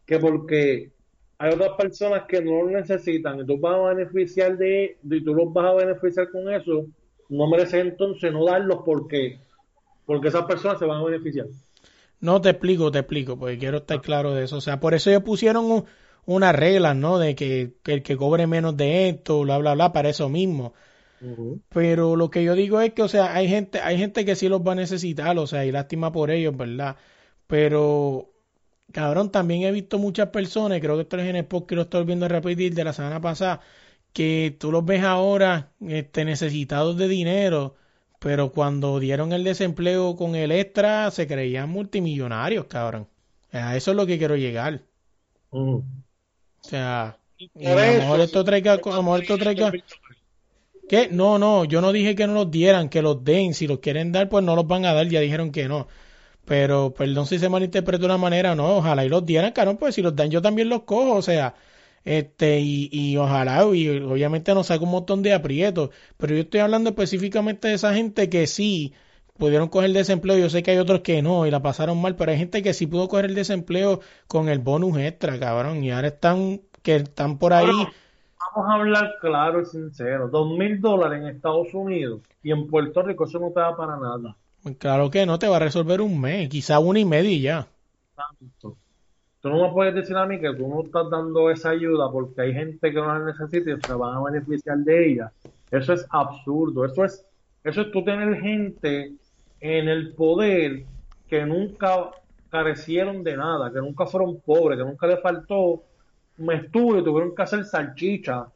[0.05, 0.91] que porque
[1.37, 5.33] hay otras personas que no lo necesitan y tú vas a beneficiar de y tú
[5.33, 6.85] los vas a beneficiar con eso,
[7.29, 9.39] no mereces entonces no darlos porque
[10.05, 11.47] porque esas personas se van a beneficiar.
[12.19, 14.57] No te explico, te explico, porque quiero estar claro de eso.
[14.57, 15.85] O sea, por eso ellos pusieron un,
[16.25, 17.19] una regla, ¿no?
[17.19, 20.73] De que, que, el que cobre menos de esto, bla, bla, bla, para eso mismo.
[21.69, 24.47] Pero lo que yo digo es que, o sea, hay gente, hay gente que sí
[24.49, 26.95] los va a necesitar, o sea, y lástima por ellos, ¿verdad?
[27.47, 28.29] Pero,
[28.91, 31.81] cabrón, también he visto muchas personas, creo que esto es en el podcast que lo
[31.83, 33.61] estoy viendo repetir de la semana pasada,
[34.13, 37.75] que tú los ves ahora este, necesitados de dinero,
[38.19, 43.07] pero cuando dieron el desempleo con el extra se creían multimillonarios, cabrón.
[43.51, 44.83] A eso es lo que quiero llegar.
[45.49, 45.83] O
[46.61, 47.17] sea, a
[47.55, 49.71] lo mejor esto traiga, a lo mejor esto traiga,
[50.87, 51.09] ¿Qué?
[51.11, 53.53] No, no, yo no dije que no los dieran, que los den.
[53.53, 55.87] Si los quieren dar, pues no los van a dar, ya dijeron que no.
[56.45, 59.95] Pero, perdón si se malinterpretó de una manera, no, ojalá y los dieran, cabrón, pues
[59.95, 61.55] si los dan yo también los cojo, o sea,
[62.07, 66.61] este, y, y ojalá, y obviamente no saca un montón de aprietos, pero yo estoy
[66.61, 68.93] hablando específicamente de esa gente que sí
[69.37, 72.15] pudieron coger el desempleo, yo sé que hay otros que no, y la pasaron mal,
[72.15, 75.91] pero hay gente que sí pudo coger el desempleo con el bonus extra, cabrón, y
[75.91, 77.67] ahora están, que están por ahí
[78.55, 80.29] vamos a hablar claro y sincero.
[80.29, 83.97] Dos mil dólares en Estados Unidos y en Puerto Rico eso no te da para
[83.97, 84.35] nada.
[84.79, 87.67] Claro que no, te va a resolver un mes, quizá una y media y ya.
[89.41, 92.41] Tú no me puedes decir a mí que tú no estás dando esa ayuda porque
[92.41, 95.31] hay gente que no la necesita y se van a beneficiar de ella.
[95.69, 96.85] Eso es absurdo.
[96.85, 97.25] Eso es,
[97.63, 99.13] eso es tú tener gente
[99.59, 100.83] en el poder
[101.27, 102.11] que nunca
[102.49, 105.83] carecieron de nada, que nunca fueron pobres, que nunca les faltó
[106.51, 108.47] estuve, tuvieron que hacer salchicha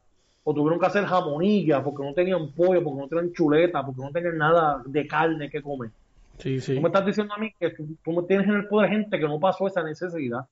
[0.44, 4.12] o tuvieron que hacer jamonilla porque no tenían pollo, porque no tenían chuleta, porque no
[4.12, 5.92] tenían nada de carne que comer.
[6.38, 6.76] Sí, sí.
[6.76, 9.28] Tú me estás diciendo a mí que tú, tú tienes en el poder gente que
[9.28, 10.46] no pasó esa necesidad.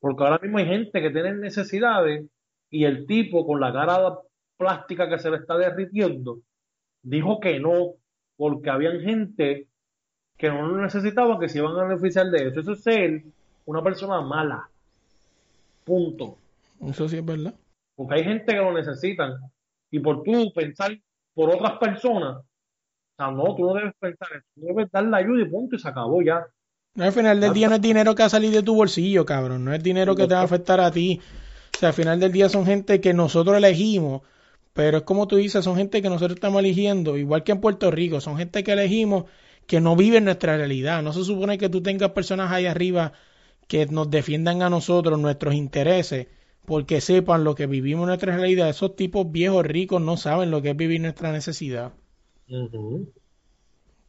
[0.00, 2.26] Porque ahora mismo hay gente que tiene necesidades
[2.70, 4.18] y el tipo con la cara
[4.56, 6.40] plástica que se le está derritiendo
[7.06, 7.94] dijo que no,
[8.36, 9.68] porque habían gente
[10.36, 12.60] que no lo necesitaba, que se iban a beneficiar de eso.
[12.60, 13.22] Eso es ser
[13.64, 14.68] una persona mala.
[15.84, 16.36] Punto.
[16.80, 17.54] Eso sí es verdad.
[17.94, 19.38] Porque hay gente que lo necesitan.
[19.90, 20.98] Y por tú pensar
[21.32, 22.44] por otras personas, o
[23.16, 24.46] sea, no, tú no debes pensar eso.
[24.54, 26.44] Tú debes dar la ayuda y punto y se acabó ya.
[26.96, 29.26] No, al final del día no es dinero que va a salir de tu bolsillo,
[29.26, 29.64] cabrón.
[29.64, 31.20] No es dinero que te va a afectar a ti.
[31.74, 34.22] O sea, al final del día son gente que nosotros elegimos.
[34.72, 37.90] Pero es como tú dices, son gente que nosotros estamos eligiendo, igual que en Puerto
[37.90, 39.24] Rico, son gente que elegimos
[39.66, 41.02] que no vive en nuestra realidad.
[41.02, 43.12] No se supone que tú tengas personas ahí arriba
[43.68, 46.28] que nos defiendan a nosotros nuestros intereses,
[46.64, 48.68] porque sepan lo que vivimos en nuestra realidad.
[48.68, 51.92] Esos tipos viejos ricos no saben lo que es vivir nuestra necesidad.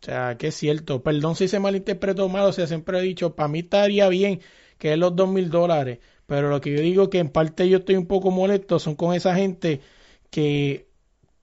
[0.01, 1.01] O sea, que es cierto.
[1.01, 4.41] Perdón si se malinterpretó mal, o sea, siempre he dicho, para mí estaría bien
[4.77, 7.79] que es los dos mil dólares, pero lo que yo digo que en parte yo
[7.79, 9.81] estoy un poco molesto son con esa gente
[10.29, 10.87] que,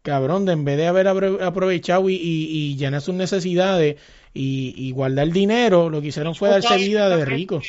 [0.03, 4.01] cabrón, de en vez de haber aprovechado y, y, llenar sus necesidades
[4.33, 7.67] y, y, guardar dinero, lo que hicieron fue darse vida de ricos.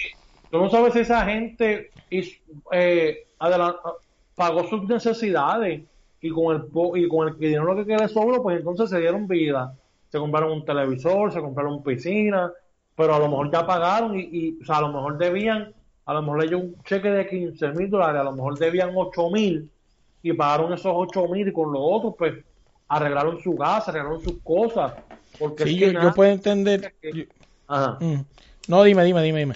[0.52, 1.90] Tú no sabes si esa gente
[2.72, 3.26] eh,
[4.36, 5.82] pagó sus necesidades
[6.22, 9.76] y con el y con el dinero que queda sobró, pues entonces se dieron vida.
[10.16, 12.50] Se compraron un televisor, se compraron piscina,
[12.96, 15.74] pero a lo mejor ya pagaron y, o sea, a lo mejor debían,
[16.06, 18.92] a lo mejor le dio un cheque de 15 mil dólares, a lo mejor debían
[18.96, 19.70] 8 mil
[20.24, 22.34] y pagaron esos 8 mil y con los otros, pues
[22.88, 24.94] arreglaron su casa, arreglaron sus cosas.
[25.38, 26.94] Porque sí, yo, puedo entender.
[27.68, 27.98] Ajá.
[28.00, 28.24] Mm.
[28.70, 29.56] No, dime, dime, dime, dime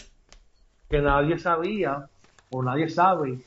[0.90, 2.10] que nadie sabía
[2.50, 3.40] o nadie sabe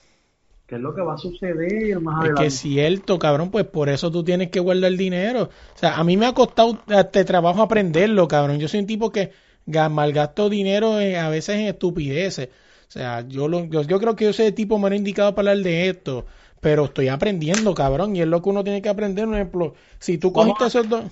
[0.76, 2.32] es lo que va a suceder más adelante.
[2.32, 5.44] Es que es cierto, cabrón, pues por eso tú tienes que guardar el dinero.
[5.44, 8.58] O sea, a mí me ha costado este trabajo aprenderlo, cabrón.
[8.58, 9.32] Yo soy un tipo que
[9.66, 12.48] malgasto dinero a veces en estupideces.
[12.88, 15.64] O sea, yo, lo, yo, creo que yo soy el tipo menos indicado para hablar
[15.64, 16.26] de esto.
[16.60, 18.14] Pero estoy aprendiendo, cabrón.
[18.14, 19.24] Y es lo que uno tiene que aprender.
[19.26, 21.04] Por ejemplo, si tú cogiste esos dos...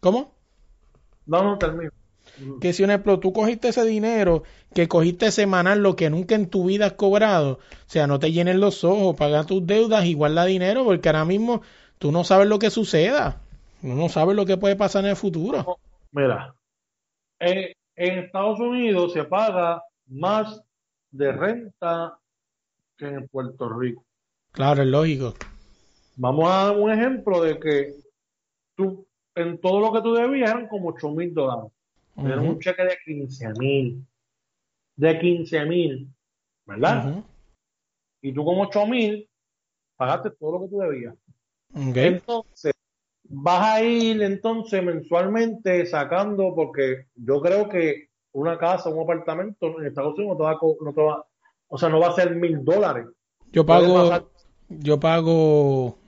[0.00, 0.32] ¿Cómo?
[1.26, 1.90] No, no, termino.
[2.60, 4.42] Que si un ejemplo, tú cogiste ese dinero
[4.74, 8.32] que cogiste semanal, lo que nunca en tu vida has cobrado, o sea, no te
[8.32, 11.62] llenes los ojos, paga tus deudas y guarda dinero, porque ahora mismo
[11.98, 13.40] tú no sabes lo que suceda,
[13.80, 15.78] tú no sabes lo que puede pasar en el futuro.
[16.12, 16.54] Mira,
[17.40, 20.62] en, Estados Unidos se paga más
[21.10, 22.18] de renta
[22.96, 24.04] que en Puerto Rico.
[24.52, 25.34] Claro, es lógico.
[26.16, 27.94] Vamos a dar un ejemplo de que
[28.76, 31.72] tú, en todo lo que tú debías eran como 8 mil dólares.
[32.24, 34.06] Era un cheque de 15 mil.
[34.96, 36.08] De 15 mil,
[36.66, 37.24] ¿verdad?
[38.20, 39.28] Y tú con 8 mil
[39.96, 41.14] pagaste todo lo que tú debías.
[41.74, 42.72] Entonces,
[43.24, 49.86] vas a ir entonces mensualmente sacando, porque yo creo que una casa, un apartamento en
[49.86, 51.26] Estados Unidos no te va, no te va
[51.68, 53.06] O sea, no va a ser mil dólares.
[53.52, 54.30] Yo pago,
[54.68, 55.98] yo pago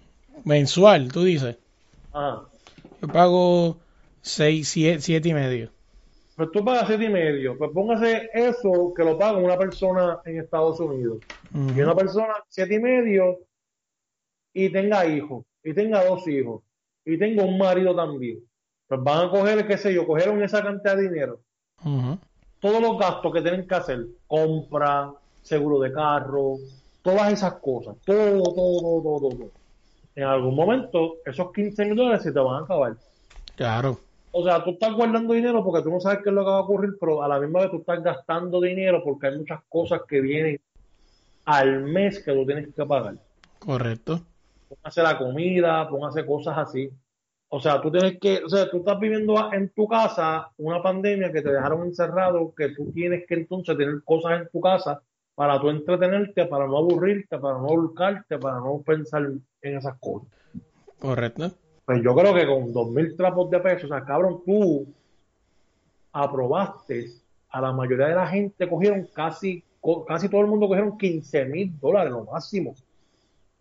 [0.45, 1.59] mensual, tú dices.
[2.13, 2.43] Ajá.
[3.01, 3.79] Yo pago
[4.23, 5.71] seis, siete, siete y medio.
[6.41, 7.59] Pues tú pagas siete y medio.
[7.59, 11.19] Pues póngase eso que lo paga una persona en Estados Unidos.
[11.53, 13.41] Y una persona siete y medio
[14.55, 16.63] y tenga hijos, y tenga dos hijos,
[17.05, 18.39] y tenga un marido también.
[18.89, 21.41] Pues van a coger, qué sé yo, cogieron esa cantidad de dinero.
[22.59, 25.13] Todos los gastos que tienen que hacer, compra,
[25.43, 26.55] seguro de carro,
[27.03, 29.51] todas esas cosas, todo, todo, todo, todo, todo.
[30.15, 32.97] En algún momento, esos 15 mil dólares se te van a acabar.
[33.57, 34.01] Claro,
[34.33, 36.59] O sea, tú estás guardando dinero porque tú no sabes qué es lo que va
[36.59, 40.03] a ocurrir, pero a la misma vez tú estás gastando dinero porque hay muchas cosas
[40.09, 40.61] que vienen
[41.45, 43.17] al mes que tú tienes que pagar.
[43.59, 44.21] correcto.
[44.69, 46.91] Póngase la comida, póngase cosas así.
[47.49, 51.33] O sea, tú tienes que, o sea, tú estás viviendo en tu casa una pandemia
[51.33, 55.03] que te dejaron encerrado, que tú tienes que entonces tener cosas en tu casa
[55.35, 59.23] para tú entretenerte, para no aburrirte, para no buscarte, para no pensar
[59.63, 60.29] en esas cosas.
[61.01, 61.51] Correcto.
[61.91, 64.87] Pues yo creo que con dos mil trapos de peso, o sea, cabrón, tú
[66.13, 67.11] aprobaste
[67.49, 69.65] a la mayoría de la gente, cogieron casi,
[70.07, 72.77] casi todo el mundo cogieron 15 mil dólares, lo máximo,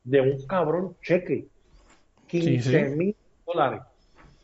[0.03, 1.47] de un cabrón cheque.
[2.27, 2.95] Sí, 15 sí.
[2.95, 3.15] mil
[3.47, 3.81] dólares.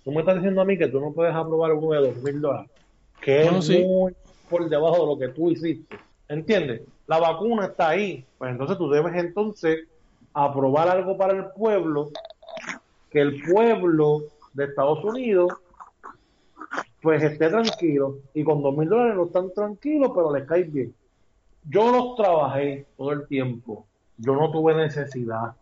[0.03, 2.41] Tú me estás diciendo a mí que tú no puedes aprobar uno de dos mil
[2.41, 2.71] dólares,
[3.21, 3.83] que No, es sí.
[3.83, 4.15] muy
[4.49, 5.95] por debajo de lo que tú hiciste.
[6.27, 6.81] ¿Entiendes?
[7.05, 8.25] La vacuna está ahí.
[8.39, 9.87] Pues entonces tú debes entonces
[10.33, 12.09] aprobar algo para el pueblo
[13.15, 15.53] que el pueblo de Estados Unidos
[17.01, 20.93] pues esté tranquilo y con dos mil dólares no están tranquilos pero les cae bien
[21.69, 23.85] yo los trabajé todo el tiempo
[24.17, 25.53] yo no tuve necesidad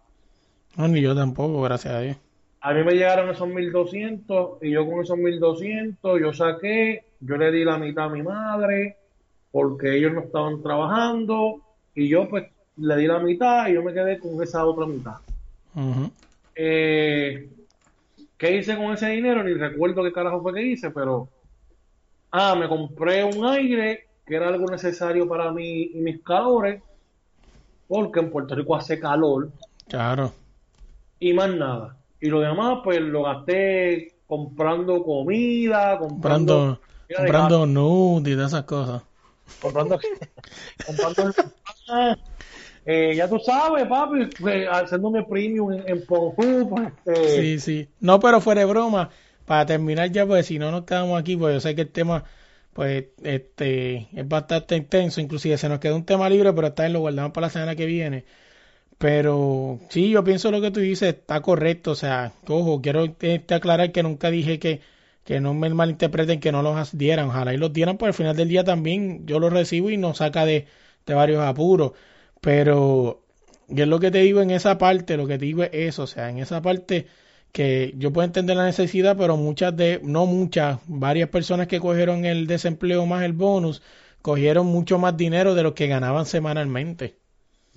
[0.77, 2.17] No, ni yo tampoco, gracias a Dios.
[2.61, 7.51] a mí me llegaron esos 1200 y yo con esos 1200 yo saqué yo le
[7.51, 8.97] di la mitad a mi madre
[9.51, 11.61] porque ellos no estaban trabajando
[11.93, 12.45] y yo pues
[12.77, 15.17] le di la mitad y yo me quedé con esa otra mitad.
[16.55, 17.49] Eh,
[18.37, 19.43] ¿qué hice con ese dinero?
[19.43, 21.29] Ni recuerdo qué carajo fue que hice, pero
[22.31, 26.81] ah, me compré un aire que era algo necesario para mí y mis calores,
[27.87, 29.51] porque en Puerto Rico hace calor
[29.87, 30.33] Claro.
[31.19, 31.97] y más nada.
[32.19, 36.79] Y lo demás, pues lo gasté comprando comida, comprando, Comprando,
[37.17, 39.03] comprando nude y de esas cosas.
[39.61, 39.99] comprando,
[40.85, 41.33] comprando
[42.85, 47.89] eh, ya tú sabes, papi, pues, haciéndome premium en, en Pornhub, este, Sí, sí.
[47.99, 49.09] No, pero fuera de broma,
[49.45, 52.25] para terminar ya, pues si no nos quedamos aquí, pues yo sé que el tema,
[52.73, 56.93] pues, este, es bastante intenso, inclusive se nos queda un tema libre, pero está bien,
[56.93, 58.25] lo guardamos para la semana que viene.
[58.97, 63.53] Pero sí, yo pienso lo que tú dices está correcto, o sea, ojo, quiero este,
[63.53, 64.81] aclarar que nunca dije que,
[65.25, 68.35] que no me malinterpreten que no los dieran, ojalá y los dieran, pues al final
[68.35, 70.67] del día también yo los recibo y nos saca de,
[71.05, 71.93] de varios apuros,
[72.43, 73.21] pero
[73.69, 76.03] yo es lo que te digo en esa parte, lo que te digo es eso,
[76.03, 77.07] o sea, en esa parte
[77.53, 82.25] que yo puedo entender la necesidad, pero muchas de, no muchas, varias personas que cogieron
[82.25, 83.81] el desempleo más el bonus,
[84.21, 87.15] cogieron mucho más dinero de lo que ganaban semanalmente.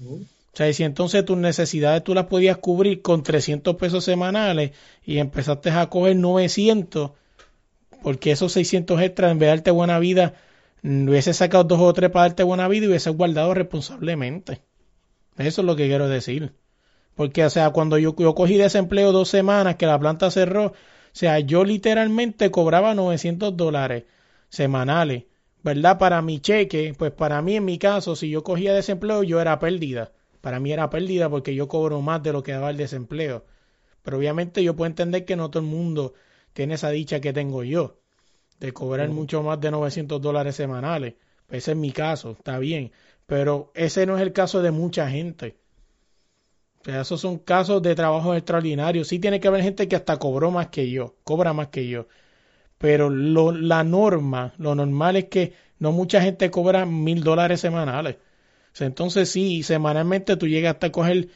[0.00, 4.72] O sea, y si entonces tus necesidades tú las podías cubrir con 300 pesos semanales
[5.04, 7.12] y empezaste a coger 900,
[8.02, 10.34] porque esos 600 extras en vez de darte buena vida,
[10.86, 14.62] hubiese sacado dos o tres para darte buena vida y hubiese guardado responsablemente.
[15.36, 16.54] Eso es lo que quiero decir.
[17.14, 20.74] Porque, o sea, cuando yo, yo cogí desempleo dos semanas que la planta cerró, o
[21.12, 24.04] sea, yo literalmente cobraba 900 dólares
[24.48, 25.24] semanales,
[25.62, 25.98] ¿verdad?
[25.98, 29.58] Para mi cheque, pues para mí en mi caso, si yo cogía desempleo, yo era
[29.58, 30.12] pérdida.
[30.40, 33.44] Para mí era pérdida porque yo cobro más de lo que daba el desempleo.
[34.02, 36.14] Pero obviamente yo puedo entender que no todo el mundo
[36.52, 37.98] tiene esa dicha que tengo yo,
[38.60, 41.14] de cobrar mucho más de 900 dólares semanales.
[41.46, 42.92] Pues ese es mi caso, está bien.
[43.26, 45.56] Pero ese no es el caso de mucha gente.
[46.80, 49.08] O sea, esos son casos de trabajo extraordinarios.
[49.08, 52.06] Sí tiene que haber gente que hasta cobró más que yo, cobra más que yo.
[52.78, 58.16] Pero lo, la norma, lo normal es que no mucha gente cobra mil dólares semanales.
[58.16, 61.28] O sea, entonces sí, semanalmente tú llegas hasta coger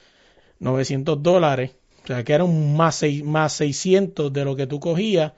[0.60, 1.72] 900 dólares.
[2.04, 5.32] O sea, que era un más, seis, más 600 de lo que tú cogías.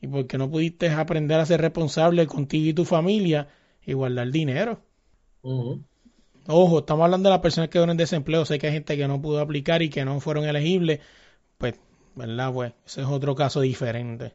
[0.00, 3.48] Y porque no pudiste aprender a ser responsable contigo y tu familia
[3.84, 4.82] y guardar dinero.
[6.48, 8.44] Ojo, estamos hablando de las personas que quedaron en desempleo.
[8.44, 11.00] Sé que hay gente que no pudo aplicar y que no fueron elegibles.
[11.58, 11.74] Pues,
[12.16, 12.52] ¿verdad?
[12.52, 14.34] Pues, ese es otro caso diferente.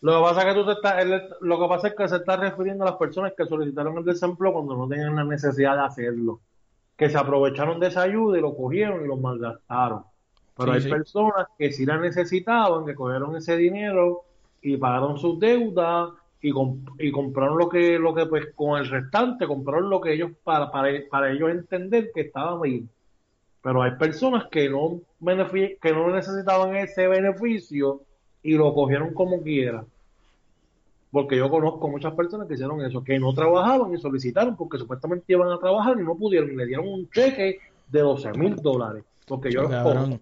[0.00, 1.04] Lo que pasa es que tú te estás,
[1.40, 4.52] lo que pasa es que se está refiriendo a las personas que solicitaron el desempleo
[4.52, 6.42] cuando no tenían la necesidad de hacerlo,
[6.96, 10.04] que se aprovecharon de esa ayuda y lo cogieron y lo malgastaron.
[10.56, 10.88] Pero Sí, hay sí.
[10.88, 14.24] personas que sí la necesitaban, que cogieron ese dinero
[14.62, 16.10] y pagaron sus deudas
[16.40, 16.52] y,
[16.98, 20.70] y compraron lo que, lo que pues con el restante, compraron lo que ellos, para,
[20.70, 22.88] para, para ellos entender que estaba bien.
[23.62, 25.00] Pero hay personas que no,
[25.82, 28.02] que no necesitaban ese beneficio
[28.42, 29.84] y lo cogieron como quiera.
[31.10, 35.32] Porque yo conozco muchas personas que hicieron eso, que no trabajaban y solicitaron porque supuestamente
[35.32, 36.52] iban a trabajar y no pudieron.
[36.52, 37.58] Y le dieron un cheque
[37.88, 39.02] de 12 mil dólares.
[39.26, 40.20] Porque yo los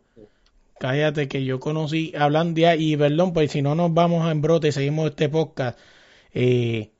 [0.78, 4.68] Cállate que yo conocí, hablando de y perdón, pues si no nos vamos en brote
[4.68, 5.78] y seguimos este podcast,
[6.32, 6.90] eh,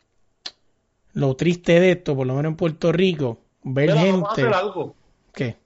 [1.13, 4.13] lo triste de esto, por lo menos en Puerto Rico, ver gente...
[4.13, 4.95] Vamos a hacer algo.
[5.33, 5.57] ¿Qué?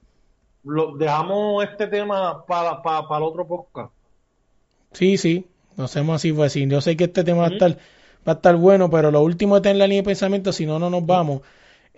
[0.64, 2.80] Lo, dejamos este tema para
[3.16, 3.92] el otro podcast.
[4.92, 6.66] Sí, sí, lo hacemos así, pues sí.
[6.66, 7.72] Yo sé que este tema va a estar,
[8.26, 10.78] va a estar bueno, pero lo último está en la línea de pensamiento, si no,
[10.78, 11.42] no nos vamos.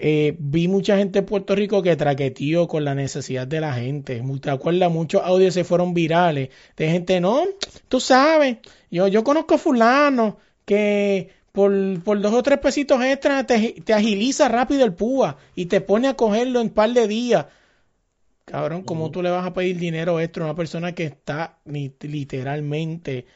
[0.02, 4.22] Eh, vi mucha gente en Puerto Rico que traqueteó con la necesidad de la gente.
[4.40, 4.90] ¿Te acuerdas?
[4.90, 7.44] Muchos audios se fueron virales de gente, no,
[7.88, 8.56] tú sabes,
[8.90, 14.48] yo, yo conozco fulano que por, por dos o tres pesitos extras te, te agiliza
[14.48, 17.44] rápido el púa y te pone a cogerlo en un par de días.
[18.46, 21.92] Cabrón, ¿cómo tú le vas a pedir dinero extra a una persona que está ni,
[22.00, 23.26] literalmente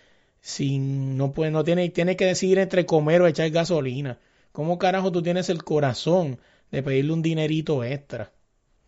[0.41, 4.19] sin, no puede, no tiene, tiene que decidir entre comer o echar gasolina?
[4.51, 6.39] ¿Cómo carajo tú tienes el corazón
[6.75, 8.33] de pedirle un dinerito extra.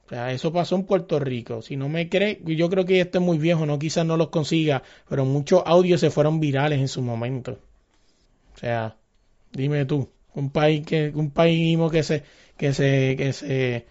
[0.06, 1.62] O sea, eso pasó en Puerto Rico.
[1.62, 4.28] Si no me cree, yo creo que esto es muy viejo, no quizás no los
[4.28, 7.58] consiga, pero muchos audios se fueron virales en su momento.
[8.54, 8.96] O sea,
[9.52, 12.22] dime tú, un país que un país que se
[12.56, 13.86] que se que se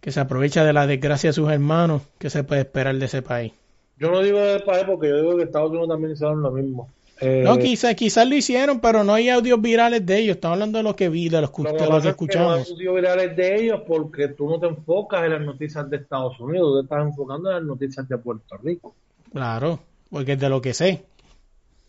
[0.00, 3.22] que se aprovecha de la desgracia de sus hermanos, ¿qué se puede esperar de ese
[3.22, 3.52] país?
[3.98, 6.88] Yo no digo del país porque yo digo que Estados Unidos también hicieron lo mismo.
[7.20, 10.34] No, eh, quizás quizás lo hicieron, pero no hay audios virales de ellos.
[10.36, 11.62] Estamos hablando de lo que vi, de los, que,
[12.08, 12.48] escuchamos.
[12.48, 15.98] no hay audios virales de ellos porque tú no te enfocas en las noticias de
[15.98, 18.94] Estados Unidos, tú te estás enfocando en las noticias de Puerto Rico.
[19.32, 19.78] Claro,
[20.10, 21.04] porque es de lo que sé.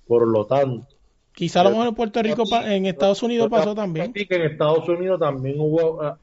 [0.08, 0.88] Por lo tanto.
[1.34, 4.14] Quizá a lo mejor en Puerto Rico, en Estados Unidos pasó también.
[4.14, 6.16] Sí, que en Estados Unidos también hubo, uh,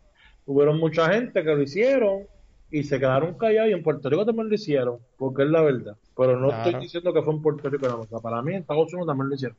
[0.46, 2.20] hubieron mucha gente que lo hicieron
[2.72, 5.94] y se quedaron callados y en Puerto Rico también lo hicieron, porque es la verdad.
[6.16, 8.22] Pero no estoy diciendo que fue en Puerto Rico más.
[8.22, 9.56] Para mí en Estados Unidos también lo hicieron.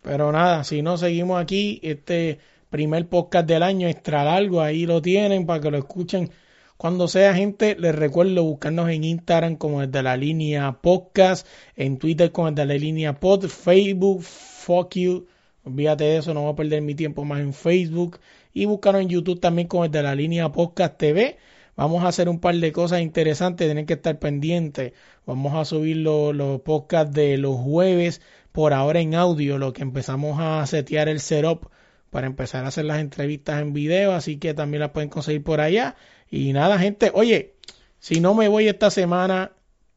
[0.00, 2.38] Pero nada, si no seguimos aquí, este
[2.70, 6.30] primer podcast del año extra largo, ahí lo tienen para que lo escuchen.
[6.76, 11.98] Cuando sea gente, les recuerdo buscarnos en Instagram como el de la línea podcast, en
[11.98, 15.26] Twitter como el de la línea pod, Facebook, fuck you,
[15.64, 18.20] olvídate de eso, no voy a perder mi tiempo más en Facebook
[18.52, 21.38] y buscarnos en YouTube también como el de la línea podcast TV
[21.76, 24.92] Vamos a hacer un par de cosas interesantes, tienen que estar pendientes.
[25.26, 28.20] Vamos a subir los, podcasts de los jueves
[28.52, 31.70] por ahora en audio, lo que empezamos a setear el setup
[32.10, 35.60] para empezar a hacer las entrevistas en video, así que también las pueden conseguir por
[35.60, 35.96] allá.
[36.30, 37.56] Y nada, gente, oye,
[37.98, 39.52] si no me voy esta semana,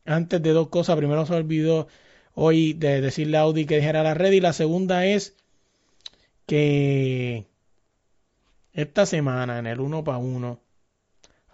[0.06, 1.88] antes de dos cosas, primero se olvidó
[2.34, 5.36] hoy de decirle a Audi que dejara la red y la segunda es
[6.48, 7.46] que
[8.74, 10.62] esta semana en el uno para uno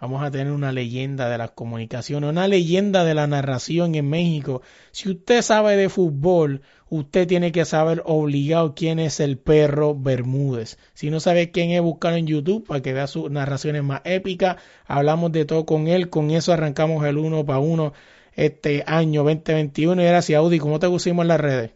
[0.04, 4.60] Vamos a tener una leyenda de las comunicaciones, una leyenda de la narración en México.
[4.90, 6.60] Si usted sabe de fútbol,
[6.90, 10.76] usted tiene que saber obligado quién es el perro Bermúdez.
[10.92, 14.58] Si no sabe quién es, buscarlo en YouTube para que vea sus narraciones más épicas.
[14.86, 16.10] Hablamos de todo con él.
[16.10, 17.94] Con eso arrancamos el uno para uno
[18.34, 20.02] este año 2021.
[20.02, 21.70] Y gracias, Audi, ¿cómo te pusimos en las redes?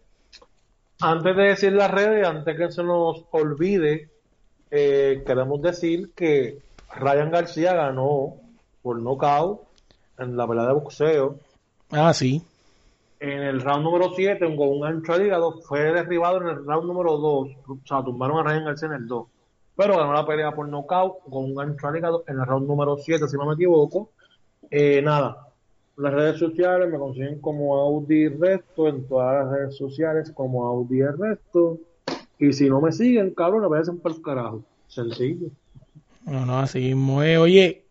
[1.00, 4.10] Antes de decir las redes, antes que se nos olvide,
[4.70, 8.34] eh, queremos decir que Ryan García ganó
[8.82, 9.62] por nocaut
[10.18, 11.38] en la pelea de boxeo.
[11.90, 12.42] Ah, sí.
[13.20, 16.86] En el round número 7, con un ancho al hígado, fue derribado en el round
[16.86, 17.48] número 2.
[17.66, 19.26] O sea, tumbaron a Ryan García en el 2.
[19.76, 22.96] Pero ganó la pelea por nocaut con un ancho al hígado en el round número
[22.96, 24.10] 7, si no me equivoco.
[24.70, 25.48] Eh, nada,
[25.96, 31.02] las redes sociales me consiguen como Audi Resto, en todas las redes sociales como Audi
[31.02, 31.78] Resto.
[32.38, 34.62] Y si no me siguen, cabrón, me parecen por el carajo.
[34.86, 35.48] Sencillo.
[36.28, 37.86] No, no, así mismo Oye,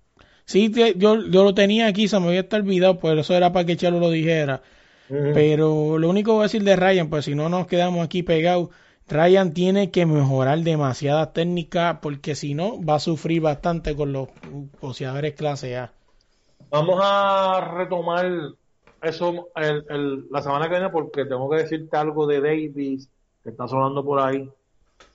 [0.45, 3.65] sí, yo, yo lo tenía aquí, se me había estar olvidado, pues eso era para
[3.65, 4.61] que Chelo lo dijera.
[5.09, 8.23] Pero lo único que voy a decir de Ryan, pues si no nos quedamos aquí
[8.23, 8.69] pegados,
[9.07, 14.27] Ryan tiene que mejorar demasiadas técnicas porque si no va a sufrir bastante con los
[14.81, 15.93] boxeadores clase A.
[16.69, 18.30] Vamos a retomar
[19.01, 23.09] eso el, la semana que viene porque tengo que decirte algo de Davis
[23.43, 24.49] que está sonando por ahí.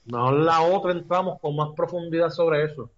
[0.06, 2.90] Mejor la otra entramos con más profundidad sobre eso.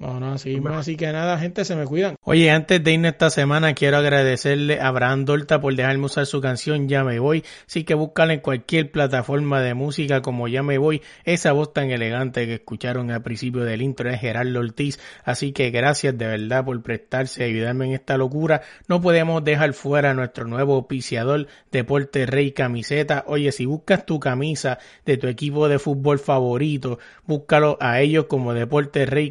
[0.00, 2.16] No, no, así, así que nada, gente, se me cuidan.
[2.22, 6.40] Oye, antes de irnos esta semana, quiero agradecerle a Abraham Dorta por dejarme usar su
[6.40, 7.44] canción Ya me voy.
[7.68, 11.02] Así que búscala en cualquier plataforma de música como Ya me voy.
[11.24, 14.98] Esa voz tan elegante que escucharon al principio del intro es Gerardo Ortiz.
[15.24, 18.62] Así que gracias de verdad por prestarse y ayudarme en esta locura.
[18.88, 23.24] No podemos dejar fuera a nuestro nuevo auspiciador, Deporte Rey Camiseta.
[23.26, 28.54] Oye, si buscas tu camisa de tu equipo de fútbol favorito, búscalo a ellos como
[28.54, 29.30] Deporte Rey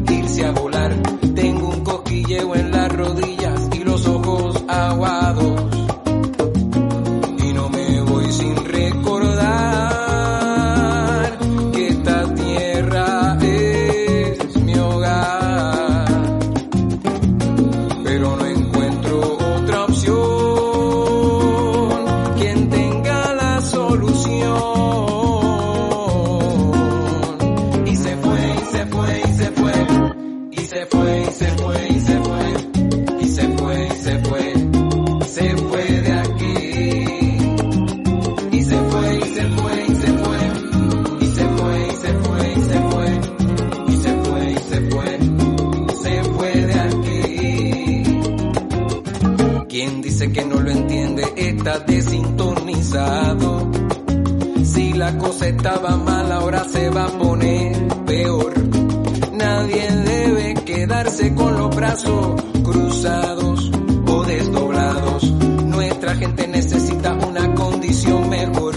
[62.63, 63.71] cruzados
[64.07, 65.31] o desdoblados.
[65.31, 68.75] Nuestra gente necesita una condición mejor.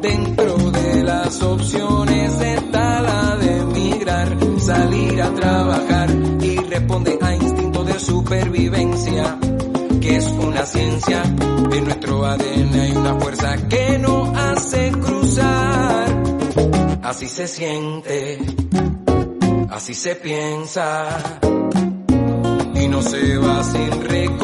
[0.00, 6.10] Dentro de las opciones está la de emigrar, salir a trabajar
[6.40, 9.38] y responde a instinto de supervivencia,
[10.00, 11.22] que es una ciencia.
[11.72, 16.22] En nuestro ADN hay una fuerza que nos hace cruzar.
[17.02, 18.38] Así se siente,
[19.82, 21.40] así se piensa.
[22.76, 24.41] Y no se va sin recordar